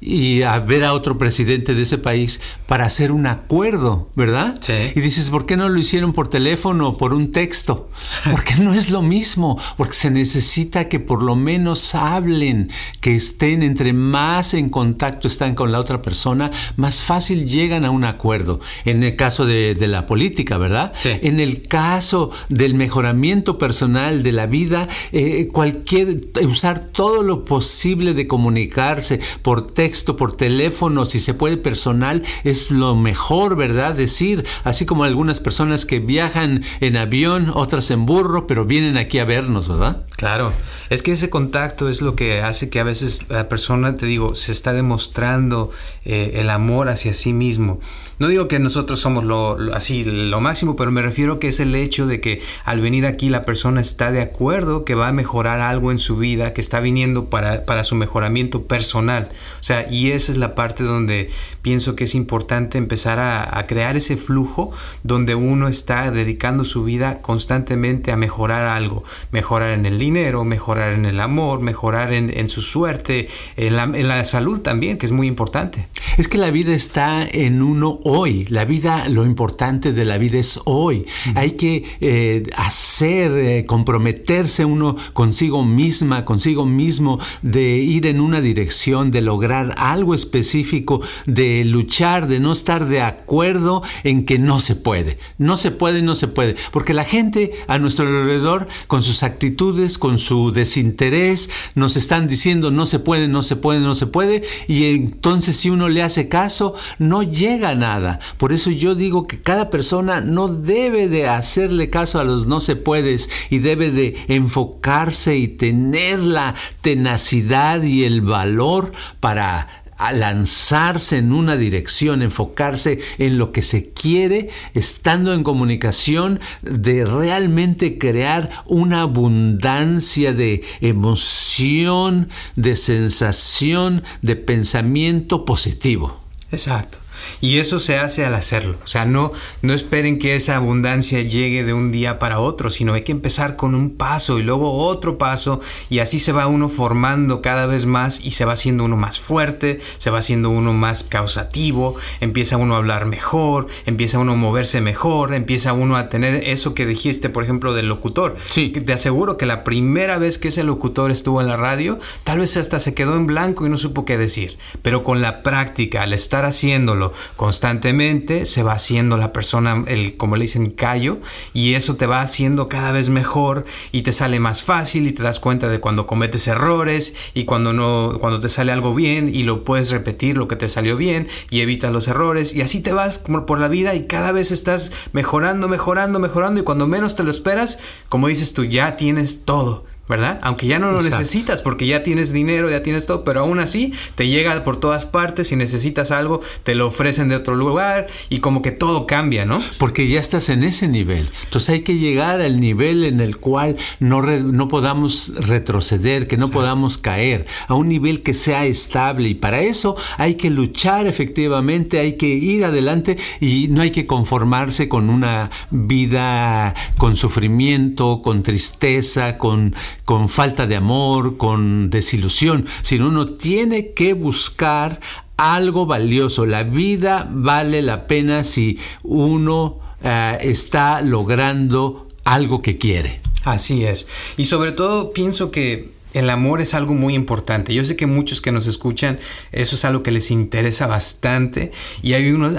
y 0.00 0.42
a 0.42 0.58
ver 0.60 0.84
a 0.84 0.92
otro 0.92 1.18
presidente 1.18 1.74
de 1.74 1.82
ese 1.82 1.98
país 1.98 2.40
para 2.66 2.84
hacer 2.84 3.10
un 3.12 3.26
acuerdo, 3.26 4.08
¿verdad? 4.14 4.58
Sí. 4.60 4.72
Y 4.94 5.00
dices, 5.00 5.30
¿por 5.30 5.44
qué 5.46 5.56
no 5.56 5.68
lo 5.68 5.78
hicieron 5.78 6.12
por 6.12 6.28
teléfono 6.28 6.88
o 6.88 6.98
por 6.98 7.12
un 7.12 7.32
texto? 7.32 7.90
Porque 8.30 8.54
no 8.56 8.72
es 8.72 8.90
lo 8.90 9.02
mismo, 9.02 9.58
porque 9.76 9.94
se 9.94 10.10
necesita 10.10 10.88
que 10.88 11.00
por 11.00 11.22
lo 11.22 11.36
menos 11.36 11.94
hablen, 11.94 12.70
que 13.00 13.14
estén 13.14 13.62
entre 13.62 13.92
más 13.92 14.54
en 14.54 14.70
contacto 14.70 15.28
están 15.28 15.54
con 15.54 15.72
la 15.72 15.80
otra 15.80 16.02
persona, 16.02 16.50
más 16.76 17.02
fácil 17.02 17.46
llegan 17.48 17.84
a 17.84 17.90
un 17.90 18.04
acuerdo. 18.04 18.60
En 18.84 19.02
el 19.02 19.16
caso 19.16 19.46
de, 19.46 19.76
la 19.84 20.06
política, 20.06 20.56
¿verdad? 20.56 20.92
Sí. 20.98 21.10
En 21.22 21.40
el 21.40 21.62
caso 21.62 22.30
del 22.48 22.74
mejoramiento 22.74 23.58
personal 23.58 24.22
de 24.22 24.32
la 24.32 24.46
vida, 24.46 24.88
eh, 25.12 25.48
cualquier, 25.52 26.28
usar 26.42 26.86
todo 26.92 27.13
lo 27.22 27.44
posible 27.44 28.14
de 28.14 28.26
comunicarse 28.26 29.20
por 29.42 29.66
texto, 29.66 30.16
por 30.16 30.36
teléfono, 30.36 31.06
si 31.06 31.20
se 31.20 31.34
puede 31.34 31.56
personal, 31.56 32.22
es 32.44 32.70
lo 32.70 32.96
mejor, 32.96 33.56
¿verdad? 33.56 33.94
Decir, 33.94 34.44
así 34.64 34.86
como 34.86 35.04
algunas 35.04 35.40
personas 35.40 35.86
que 35.86 36.00
viajan 36.00 36.64
en 36.80 36.96
avión, 36.96 37.50
otras 37.54 37.90
en 37.90 38.06
burro, 38.06 38.46
pero 38.46 38.64
vienen 38.64 38.96
aquí 38.96 39.18
a 39.18 39.24
vernos, 39.24 39.68
¿verdad? 39.68 40.04
Claro, 40.16 40.52
es 40.90 41.02
que 41.02 41.12
ese 41.12 41.30
contacto 41.30 41.88
es 41.88 42.02
lo 42.02 42.16
que 42.16 42.42
hace 42.42 42.70
que 42.70 42.80
a 42.80 42.84
veces 42.84 43.26
la 43.28 43.48
persona, 43.48 43.94
te 43.94 44.06
digo, 44.06 44.34
se 44.34 44.52
está 44.52 44.72
demostrando 44.72 45.70
eh, 46.04 46.32
el 46.36 46.50
amor 46.50 46.88
hacia 46.88 47.14
sí 47.14 47.32
mismo. 47.32 47.80
No 48.18 48.28
digo 48.28 48.46
que 48.46 48.60
nosotros 48.60 49.00
somos 49.00 49.24
lo, 49.24 49.58
así 49.74 50.04
lo 50.04 50.40
máximo, 50.40 50.76
pero 50.76 50.92
me 50.92 51.02
refiero 51.02 51.40
que 51.40 51.48
es 51.48 51.58
el 51.58 51.74
hecho 51.74 52.06
de 52.06 52.20
que 52.20 52.40
al 52.64 52.80
venir 52.80 53.06
aquí 53.06 53.28
la 53.28 53.44
persona 53.44 53.80
está 53.80 54.12
de 54.12 54.22
acuerdo 54.22 54.84
que 54.84 54.94
va 54.94 55.08
a 55.08 55.12
mejorar 55.12 55.60
algo 55.60 55.90
en 55.90 55.98
su 55.98 56.16
vida, 56.16 56.52
que 56.52 56.60
está 56.60 56.78
viniendo 56.78 57.26
para, 57.26 57.64
para 57.64 57.82
su 57.82 57.96
mejoramiento 57.96 58.64
personal. 58.64 59.30
O 59.58 59.62
sea, 59.62 59.90
y 59.90 60.12
esa 60.12 60.30
es 60.30 60.38
la 60.38 60.54
parte 60.54 60.84
donde 60.84 61.30
pienso 61.62 61.96
que 61.96 62.04
es 62.04 62.14
importante 62.14 62.78
empezar 62.78 63.18
a, 63.18 63.58
a 63.58 63.66
crear 63.66 63.96
ese 63.96 64.16
flujo 64.16 64.70
donde 65.02 65.34
uno 65.34 65.66
está 65.66 66.10
dedicando 66.12 66.64
su 66.64 66.84
vida 66.84 67.20
constantemente 67.20 68.12
a 68.12 68.16
mejorar 68.16 68.66
algo, 68.66 69.02
mejorar 69.32 69.70
en 69.70 69.86
el 69.86 69.98
dinero, 69.98 70.44
mejorar 70.44 70.83
en 70.92 71.06
el 71.06 71.20
amor, 71.20 71.60
mejorar 71.60 72.12
en, 72.12 72.30
en 72.36 72.48
su 72.48 72.62
suerte, 72.62 73.28
en 73.56 73.76
la, 73.76 73.84
en 73.84 74.08
la 74.08 74.24
salud 74.24 74.60
también, 74.60 74.98
que 74.98 75.06
es 75.06 75.12
muy 75.12 75.26
importante. 75.26 75.86
Es 76.16 76.28
que 76.28 76.38
la 76.38 76.50
vida 76.50 76.74
está 76.74 77.26
en 77.30 77.62
uno 77.62 78.00
hoy. 78.04 78.44
La 78.48 78.64
vida, 78.64 79.08
lo 79.08 79.24
importante 79.24 79.92
de 79.92 80.04
la 80.04 80.18
vida 80.18 80.38
es 80.38 80.60
hoy. 80.64 81.06
Hay 81.34 81.52
que 81.52 81.84
eh, 82.00 82.42
hacer, 82.56 83.32
eh, 83.32 83.66
comprometerse 83.66 84.64
uno 84.64 84.96
consigo 85.12 85.64
misma, 85.64 86.24
consigo 86.24 86.66
mismo, 86.66 87.18
de 87.42 87.78
ir 87.78 88.06
en 88.06 88.20
una 88.20 88.40
dirección, 88.40 89.10
de 89.10 89.22
lograr 89.22 89.74
algo 89.76 90.14
específico, 90.14 91.00
de 91.26 91.64
luchar, 91.64 92.28
de 92.28 92.40
no 92.40 92.52
estar 92.52 92.86
de 92.86 93.00
acuerdo 93.00 93.82
en 94.04 94.24
que 94.24 94.38
no 94.38 94.60
se 94.60 94.76
puede. 94.76 95.18
No 95.38 95.56
se 95.56 95.70
puede, 95.70 96.02
no 96.02 96.14
se 96.14 96.28
puede. 96.28 96.56
Porque 96.72 96.94
la 96.94 97.04
gente 97.04 97.52
a 97.66 97.78
nuestro 97.78 98.06
alrededor, 98.06 98.68
con 98.86 99.02
sus 99.02 99.22
actitudes, 99.22 99.98
con 99.98 100.18
su 100.18 100.52
desinterés, 100.64 101.50
nos 101.74 101.96
están 101.96 102.26
diciendo 102.26 102.70
no 102.70 102.86
se 102.86 102.98
puede, 102.98 103.28
no 103.28 103.42
se 103.42 103.56
puede, 103.56 103.80
no 103.80 103.94
se 103.94 104.06
puede. 104.06 104.42
Y 104.66 104.94
entonces 104.94 105.56
si 105.56 105.70
uno 105.70 105.88
le 105.88 106.02
hace 106.02 106.28
caso, 106.28 106.74
no 106.98 107.22
llega 107.22 107.70
a 107.70 107.74
nada. 107.74 108.18
Por 108.38 108.52
eso 108.52 108.70
yo 108.70 108.94
digo 108.94 109.26
que 109.26 109.40
cada 109.40 109.70
persona 109.70 110.20
no 110.20 110.48
debe 110.48 111.08
de 111.08 111.28
hacerle 111.28 111.90
caso 111.90 112.18
a 112.18 112.24
los 112.24 112.46
no 112.46 112.60
se 112.60 112.76
puedes 112.76 113.28
y 113.50 113.58
debe 113.58 113.90
de 113.90 114.16
enfocarse 114.28 115.36
y 115.36 115.48
tener 115.48 116.18
la 116.18 116.54
tenacidad 116.80 117.82
y 117.82 118.04
el 118.04 118.22
valor 118.22 118.92
para 119.20 119.83
lanzarse 120.12 121.18
en 121.18 121.32
una 121.32 121.56
dirección, 121.56 122.22
enfocarse 122.22 123.00
en 123.18 123.38
lo 123.38 123.52
que 123.52 123.62
se 123.62 123.92
quiere, 123.92 124.50
estando 124.74 125.32
en 125.32 125.42
comunicación, 125.42 126.40
de 126.62 127.04
realmente 127.04 127.98
crear 127.98 128.50
una 128.66 129.02
abundancia 129.02 130.32
de 130.32 130.62
emoción, 130.80 132.28
de 132.56 132.76
sensación, 132.76 134.02
de 134.22 134.36
pensamiento 134.36 135.44
positivo. 135.44 136.20
Exacto. 136.50 137.03
Y 137.40 137.58
eso 137.58 137.78
se 137.78 137.98
hace 137.98 138.24
al 138.24 138.34
hacerlo. 138.34 138.78
O 138.84 138.86
sea, 138.86 139.04
no, 139.04 139.32
no 139.62 139.74
esperen 139.74 140.18
que 140.18 140.36
esa 140.36 140.56
abundancia 140.56 141.22
llegue 141.22 141.64
de 141.64 141.72
un 141.72 141.92
día 141.92 142.18
para 142.18 142.38
otro, 142.38 142.70
sino 142.70 142.94
hay 142.94 143.02
que 143.02 143.12
empezar 143.12 143.56
con 143.56 143.74
un 143.74 143.96
paso 143.96 144.38
y 144.38 144.42
luego 144.42 144.72
otro 144.72 145.18
paso 145.18 145.60
y 145.88 145.98
así 146.00 146.18
se 146.18 146.32
va 146.32 146.46
uno 146.46 146.68
formando 146.68 147.42
cada 147.42 147.66
vez 147.66 147.86
más 147.86 148.24
y 148.24 148.32
se 148.32 148.44
va 148.44 148.52
haciendo 148.52 148.84
uno 148.84 148.96
más 148.96 149.20
fuerte, 149.20 149.80
se 149.98 150.10
va 150.10 150.18
haciendo 150.18 150.50
uno 150.50 150.72
más 150.72 151.02
causativo, 151.02 151.96
empieza 152.20 152.56
uno 152.56 152.74
a 152.74 152.78
hablar 152.78 153.06
mejor, 153.06 153.66
empieza 153.86 154.18
uno 154.18 154.32
a 154.32 154.36
moverse 154.36 154.80
mejor, 154.80 155.34
empieza 155.34 155.72
uno 155.72 155.96
a 155.96 156.08
tener 156.08 156.44
eso 156.44 156.74
que 156.74 156.86
dijiste, 156.86 157.30
por 157.30 157.44
ejemplo, 157.44 157.74
del 157.74 157.88
locutor. 157.88 158.36
Sí. 158.50 158.68
Te 158.70 158.92
aseguro 158.92 159.36
que 159.36 159.46
la 159.46 159.64
primera 159.64 160.18
vez 160.18 160.38
que 160.38 160.48
ese 160.48 160.62
locutor 160.62 161.10
estuvo 161.10 161.40
en 161.40 161.46
la 161.46 161.56
radio, 161.56 161.98
tal 162.24 162.40
vez 162.40 162.56
hasta 162.56 162.80
se 162.80 162.94
quedó 162.94 163.16
en 163.16 163.26
blanco 163.26 163.66
y 163.66 163.70
no 163.70 163.76
supo 163.76 164.04
qué 164.04 164.18
decir, 164.18 164.58
pero 164.82 165.02
con 165.02 165.22
la 165.22 165.42
práctica, 165.42 166.02
al 166.02 166.12
estar 166.12 166.44
haciéndolo, 166.44 167.12
constantemente, 167.36 168.46
se 168.46 168.62
va 168.62 168.72
haciendo 168.72 169.16
la 169.16 169.32
persona, 169.32 169.84
el, 169.86 170.16
como 170.16 170.36
le 170.36 170.42
dicen, 170.42 170.70
callo, 170.70 171.18
y 171.52 171.74
eso 171.74 171.96
te 171.96 172.06
va 172.06 172.20
haciendo 172.20 172.68
cada 172.68 172.92
vez 172.92 173.10
mejor 173.10 173.64
y 173.92 174.02
te 174.02 174.12
sale 174.12 174.40
más 174.40 174.64
fácil 174.64 175.06
y 175.06 175.12
te 175.12 175.22
das 175.22 175.40
cuenta 175.40 175.68
de 175.68 175.80
cuando 175.80 176.06
cometes 176.06 176.46
errores 176.48 177.14
y 177.34 177.44
cuando 177.44 177.72
no, 177.72 178.18
cuando 178.20 178.40
te 178.40 178.48
sale 178.48 178.72
algo 178.72 178.94
bien 178.94 179.30
y 179.34 179.42
lo 179.42 179.64
puedes 179.64 179.90
repetir 179.90 180.36
lo 180.36 180.48
que 180.48 180.56
te 180.56 180.68
salió 180.68 180.96
bien 180.96 181.28
y 181.50 181.60
evitas 181.60 181.92
los 181.92 182.08
errores 182.08 182.54
y 182.54 182.62
así 182.62 182.80
te 182.80 182.92
vas 182.92 183.18
por 183.18 183.58
la 183.58 183.68
vida 183.68 183.94
y 183.94 184.06
cada 184.06 184.32
vez 184.32 184.50
estás 184.50 184.92
mejorando, 185.12 185.68
mejorando, 185.68 186.18
mejorando 186.18 186.60
y 186.60 186.64
cuando 186.64 186.86
menos 186.86 187.16
te 187.16 187.24
lo 187.24 187.30
esperas, 187.30 187.78
como 188.08 188.28
dices 188.28 188.52
tú, 188.54 188.64
ya 188.64 188.96
tienes 188.96 189.44
todo 189.44 189.84
¿verdad? 190.08 190.38
Aunque 190.42 190.66
ya 190.66 190.78
no 190.78 190.92
lo 190.92 191.02
necesitas 191.02 191.62
porque 191.62 191.86
ya 191.86 192.02
tienes 192.02 192.32
dinero, 192.32 192.70
ya 192.70 192.82
tienes 192.82 193.06
todo, 193.06 193.24
pero 193.24 193.40
aún 193.40 193.58
así 193.58 193.92
te 194.14 194.28
llega 194.28 194.62
por 194.64 194.78
todas 194.78 195.06
partes, 195.06 195.48
si 195.48 195.56
necesitas 195.56 196.10
algo, 196.10 196.40
te 196.62 196.74
lo 196.74 196.86
ofrecen 196.86 197.28
de 197.28 197.36
otro 197.36 197.56
lugar 197.56 198.06
y 198.28 198.40
como 198.40 198.60
que 198.60 198.70
todo 198.70 199.06
cambia, 199.06 199.46
¿no? 199.46 199.62
Porque 199.78 200.06
ya 200.06 200.20
estás 200.20 200.50
en 200.50 200.62
ese 200.62 200.88
nivel. 200.88 201.30
Entonces 201.44 201.70
hay 201.70 201.80
que 201.80 201.96
llegar 201.96 202.40
al 202.40 202.60
nivel 202.60 203.04
en 203.04 203.20
el 203.20 203.38
cual 203.38 203.76
no, 203.98 204.22
no 204.22 204.68
podamos 204.68 205.32
retroceder, 205.36 206.28
que 206.28 206.36
no 206.36 206.48
podamos 206.48 206.98
caer, 206.98 207.46
a 207.68 207.74
un 207.74 207.88
nivel 207.88 208.22
que 208.22 208.34
sea 208.34 208.66
estable 208.66 209.28
y 209.28 209.34
para 209.34 209.60
eso 209.60 209.96
hay 210.18 210.34
que 210.34 210.50
luchar 210.50 211.06
efectivamente, 211.06 211.98
hay 211.98 212.14
que 212.16 212.26
ir 212.26 212.64
adelante 212.64 213.16
y 213.40 213.68
no 213.68 213.80
hay 213.80 213.90
que 213.90 214.06
conformarse 214.06 214.88
con 214.88 215.08
una 215.08 215.50
vida 215.70 216.74
con 216.98 217.16
sufrimiento, 217.16 218.22
con 218.22 218.42
tristeza, 218.42 219.38
con 219.38 219.74
con 220.04 220.28
falta 220.28 220.66
de 220.66 220.76
amor, 220.76 221.36
con 221.36 221.90
desilusión, 221.90 222.66
sino 222.82 223.08
uno 223.08 223.30
tiene 223.30 223.92
que 223.92 224.12
buscar 224.12 225.00
algo 225.36 225.86
valioso. 225.86 226.46
La 226.46 226.62
vida 226.62 227.28
vale 227.30 227.82
la 227.82 228.06
pena 228.06 228.44
si 228.44 228.78
uno 229.02 229.78
eh, 230.02 230.38
está 230.42 231.00
logrando 231.00 232.08
algo 232.24 232.62
que 232.62 232.78
quiere. 232.78 233.20
Así 233.44 233.84
es. 233.84 234.06
Y 234.36 234.44
sobre 234.44 234.72
todo 234.72 235.12
pienso 235.12 235.50
que 235.50 235.93
el 236.14 236.30
amor 236.30 236.60
es 236.60 236.74
algo 236.74 236.94
muy 236.94 237.14
importante. 237.14 237.74
Yo 237.74 237.84
sé 237.84 237.96
que 237.96 238.06
muchos 238.06 238.40
que 238.40 238.52
nos 238.52 238.68
escuchan, 238.68 239.18
eso 239.50 239.74
es 239.74 239.84
algo 239.84 240.02
que 240.04 240.12
les 240.12 240.30
interesa 240.30 240.86
bastante. 240.86 241.72
Y 242.02 242.14
hay 242.14 242.30
unos, 242.30 242.54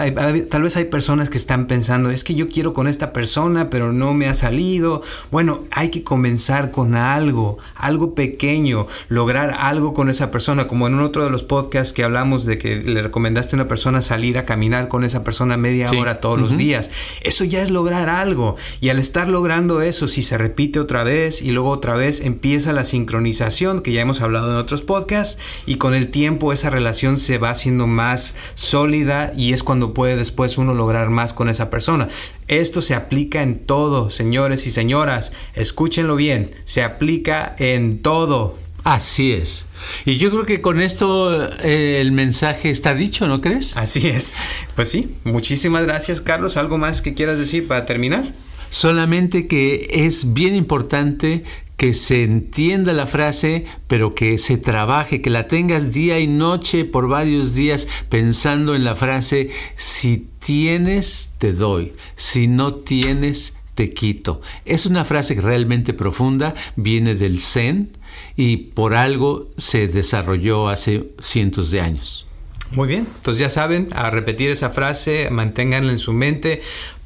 tal 0.50 0.62
vez 0.62 0.76
hay 0.76 0.86
personas 0.86 1.30
que 1.30 1.38
están 1.38 1.65
pensando, 1.65 2.12
es 2.12 2.26
que 2.26 2.36
yo 2.36 2.50
quiero 2.50 2.74
con 2.74 2.88
esta 2.88 3.13
persona, 3.13 3.70
pero 3.70 3.94
no 3.94 4.13
me 4.13 4.28
ha 4.28 4.34
salido. 4.34 5.02
Bueno, 5.32 5.62
hay 5.72 5.89
que 5.89 6.04
comenzar 6.04 6.72
con 6.72 6.96
algo, 6.96 7.58
algo 7.76 8.13
pequeño, 8.13 8.88
lograr 9.08 9.56
algo 9.58 9.94
con 9.94 10.10
esa 10.10 10.32
persona. 10.32 10.68
Como 10.68 10.88
en 10.88 11.00
otro 11.00 11.24
de 11.24 11.30
los 11.30 11.44
podcasts 11.44 11.94
que 11.94 12.04
hablamos 12.04 12.46
de 12.46 12.58
que 12.58 12.76
le 12.76 13.02
recomendaste 13.02 13.56
a 13.56 13.60
una 13.60 13.68
persona 13.70 14.02
salir 14.02 14.38
a 14.38 14.46
caminar 14.46 14.89
con 14.89 15.06
esa 15.06 15.24
persona 15.24 15.56
media 15.56 15.89
hora 15.91 16.20
todos 16.20 16.38
los 16.38 16.58
días. 16.58 16.91
Eso 17.22 17.46
ya 17.46 17.62
es 17.62 17.72
lograr 17.72 18.10
algo. 18.10 18.58
Y 18.82 18.89
al 18.89 19.00
estar 19.00 19.30
logrando 19.30 19.82
eso, 19.82 20.10
si 20.10 20.24
se 20.24 20.38
repite 20.38 20.82
otra 20.82 21.06
vez 21.06 21.41
y 21.41 21.52
luego 21.52 21.70
otra 21.70 21.94
vez, 21.94 22.20
empieza 22.20 22.74
la 22.74 22.84
sincronización 22.84 23.45
que 23.84 23.92
ya 23.92 24.02
hemos 24.02 24.22
hablado 24.22 24.50
en 24.52 24.58
otros 24.58 24.82
podcasts 24.82 25.40
y 25.68 25.76
con 25.76 25.94
el 25.94 26.10
tiempo 26.10 26.52
esa 26.52 26.72
relación 26.72 27.20
se 27.20 27.38
va 27.38 27.52
haciendo 27.52 27.86
más 27.86 28.36
sólida 28.56 29.32
y 29.38 29.54
es 29.54 29.62
cuando 29.62 29.94
puede 29.94 30.16
después 30.16 30.58
uno 30.58 30.74
lograr 30.74 31.10
más 31.10 31.34
con 31.34 31.48
esa 31.48 31.70
persona. 31.70 32.08
Esto 32.48 32.82
se 32.82 32.96
aplica 32.96 33.44
en 33.44 33.60
todo, 33.60 34.10
señores 34.10 34.66
y 34.66 34.72
señoras, 34.72 35.32
escúchenlo 35.54 36.16
bien, 36.16 36.52
se 36.66 36.84
aplica 36.84 37.56
en 37.60 38.02
todo. 38.02 38.58
Así 38.84 39.32
es. 39.32 39.68
Y 40.06 40.18
yo 40.18 40.32
creo 40.32 40.46
que 40.46 40.62
con 40.62 40.80
esto 40.80 41.44
eh, 41.60 42.02
el 42.02 42.12
mensaje 42.12 42.70
está 42.70 42.94
dicho, 42.94 43.28
¿no 43.28 43.42
crees? 43.42 43.78
Así 43.78 44.08
es. 44.08 44.34
Pues 44.76 44.90
sí, 44.90 45.16
muchísimas 45.24 45.84
gracias 45.84 46.20
Carlos. 46.20 46.58
¿Algo 46.58 46.78
más 46.78 47.02
que 47.02 47.14
quieras 47.14 47.38
decir 47.38 47.68
para 47.68 47.86
terminar? 47.86 48.34
Solamente 48.70 49.48
que 49.48 49.90
es 49.92 50.34
bien 50.34 50.56
importante 50.56 51.44
que 51.78 51.94
se 51.94 52.24
entienda 52.24 52.94
la 52.94 53.08
frase, 53.08 53.66
pero 53.88 54.16
que 54.16 54.38
se 54.38 54.58
trabaje, 54.58 55.22
que 55.22 55.30
la 55.30 55.48
tengas 55.48 55.92
día 55.92 56.20
y 56.20 56.28
noche 56.28 56.86
por 56.86 57.08
varios 57.08 57.56
días 57.56 57.88
pensando 58.10 58.76
en 58.76 58.84
la 58.84 58.96
frase, 58.96 59.50
si 59.76 60.28
tienes, 60.40 61.34
te 61.38 61.54
doy, 61.54 61.94
si 62.16 62.48
no 62.48 62.76
tienes, 62.76 63.56
te 63.76 63.90
quito. 63.90 64.42
Es 64.64 64.86
una 64.86 65.06
frase 65.06 65.40
realmente 65.40 65.94
profunda, 65.94 66.56
viene 66.76 67.14
del 67.14 67.40
Zen 67.40 67.98
y 68.38 68.58
por 68.58 68.96
algo 68.96 69.50
se 69.58 69.88
desarrolló 69.88 70.70
hace 70.70 71.10
cientos 71.20 71.72
de 71.72 71.82
años. 71.82 72.26
Muy 72.72 72.88
bien, 72.88 73.08
entonces 73.18 73.40
ya 73.40 73.50
saben, 73.50 73.90
a 73.94 74.10
repetir 74.10 74.50
esa 74.50 74.72
frase, 74.72 75.30
manténganla 75.30 75.92
en 75.92 76.00
su 76.00 76.14
mente, 76.14 76.62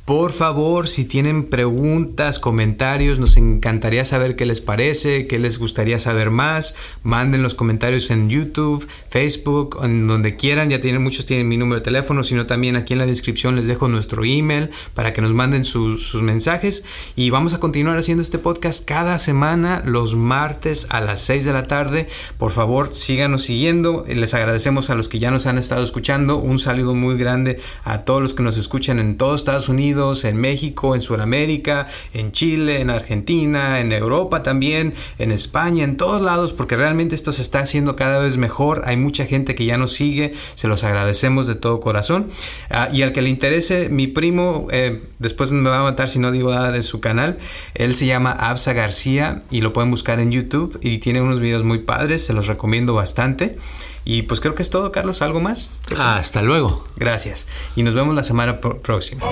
por 0.09 0.31
favor, 0.31 0.87
si 0.87 1.05
tienen 1.05 1.43
preguntas, 1.43 2.39
comentarios, 2.39 3.19
nos 3.19 3.37
encantaría 3.37 4.03
saber 4.05 4.35
qué 4.35 4.47
les 4.47 4.59
parece, 4.59 5.27
qué 5.27 5.37
les 5.37 5.59
gustaría 5.59 5.99
saber 5.99 6.31
más. 6.31 6.73
Manden 7.03 7.43
los 7.43 7.53
comentarios 7.53 8.09
en 8.09 8.27
YouTube, 8.27 8.87
Facebook, 9.11 9.77
en 9.83 10.07
donde 10.07 10.35
quieran. 10.35 10.71
Ya 10.71 10.81
tienen 10.81 11.03
muchos 11.03 11.27
tienen 11.27 11.47
mi 11.47 11.57
número 11.57 11.81
de 11.81 11.83
teléfono, 11.83 12.23
sino 12.23 12.47
también 12.47 12.75
aquí 12.75 12.93
en 12.93 12.99
la 12.99 13.05
descripción 13.05 13.55
les 13.55 13.67
dejo 13.67 13.87
nuestro 13.87 14.25
email 14.25 14.71
para 14.95 15.13
que 15.13 15.21
nos 15.21 15.35
manden 15.35 15.63
sus, 15.63 16.15
mensajes. 16.15 16.85
Y 17.15 17.29
vamos 17.29 17.53
a 17.53 17.59
continuar 17.59 17.99
haciendo 17.99 18.23
este 18.23 18.39
podcast 18.39 18.85
cada 18.85 19.19
semana, 19.19 19.83
los 19.85 20.15
martes 20.15 20.87
a 20.89 21.01
las 21.01 21.21
6 21.21 21.45
de 21.45 21.53
la 21.53 21.67
tarde. 21.67 22.07
Por 22.39 22.49
favor, 22.49 22.95
síganos 22.95 23.43
siguiendo. 23.43 24.03
Les 24.07 24.33
agradecemos 24.33 24.89
a 24.89 24.95
los 24.95 25.07
que 25.07 25.19
ya 25.19 25.29
nos 25.29 25.45
han 25.45 25.59
estado 25.59 25.83
escuchando. 25.83 26.37
Un 26.37 26.57
saludo 26.57 26.95
muy 26.95 27.15
grande 27.15 27.59
a 27.83 27.99
todos 27.99 28.23
los 28.23 28.33
que 28.33 28.41
nos 28.41 28.57
escuchan 28.57 28.97
en 28.97 29.15
todos 29.15 29.41
Estados 29.41 29.69
Unidos 29.69 29.98
en 29.99 30.37
México, 30.37 30.95
en 30.95 31.01
Sudamérica, 31.01 31.87
en 32.13 32.31
Chile, 32.31 32.79
en 32.79 32.89
Argentina, 32.89 33.81
en 33.81 33.91
Europa 33.91 34.43
también, 34.43 34.93
en 35.17 35.31
España, 35.33 35.83
en 35.83 35.97
todos 35.97 36.21
lados, 36.21 36.53
porque 36.53 36.77
realmente 36.77 37.15
esto 37.15 37.33
se 37.33 37.41
está 37.41 37.59
haciendo 37.59 37.97
cada 37.97 38.19
vez 38.19 38.37
mejor. 38.37 38.83
Hay 38.85 38.95
mucha 38.95 39.25
gente 39.25 39.55
que 39.55 39.65
ya 39.65 39.77
nos 39.77 39.91
sigue, 39.91 40.33
se 40.55 40.69
los 40.69 40.85
agradecemos 40.85 41.47
de 41.47 41.55
todo 41.55 41.81
corazón. 41.81 42.29
Ah, 42.69 42.87
y 42.93 43.01
al 43.01 43.11
que 43.11 43.21
le 43.21 43.29
interese, 43.29 43.89
mi 43.89 44.07
primo, 44.07 44.67
eh, 44.71 45.01
después 45.19 45.51
me 45.51 45.69
va 45.69 45.79
a 45.79 45.83
matar 45.83 46.09
si 46.09 46.19
no 46.19 46.31
digo 46.31 46.53
nada 46.53 46.71
de 46.71 46.81
su 46.81 47.01
canal, 47.01 47.37
él 47.75 47.93
se 47.93 48.05
llama 48.05 48.31
Absa 48.31 48.71
García 48.71 49.43
y 49.51 49.59
lo 49.59 49.73
pueden 49.73 49.91
buscar 49.91 50.21
en 50.21 50.31
YouTube 50.31 50.79
y 50.81 50.99
tiene 50.99 51.21
unos 51.21 51.41
videos 51.41 51.65
muy 51.65 51.79
padres, 51.79 52.25
se 52.25 52.31
los 52.31 52.47
recomiendo 52.47 52.93
bastante. 52.93 53.57
Y 54.05 54.23
pues 54.23 54.39
creo 54.39 54.55
que 54.55 54.63
es 54.63 54.69
todo, 54.69 54.91
Carlos. 54.91 55.21
¿Algo 55.21 55.39
más? 55.39 55.77
Hasta 55.97 56.41
luego. 56.41 56.85
Gracias. 56.95 57.47
Y 57.75 57.83
nos 57.83 57.93
vemos 57.93 58.15
la 58.15 58.23
semana 58.23 58.59
próxima. 58.59 59.23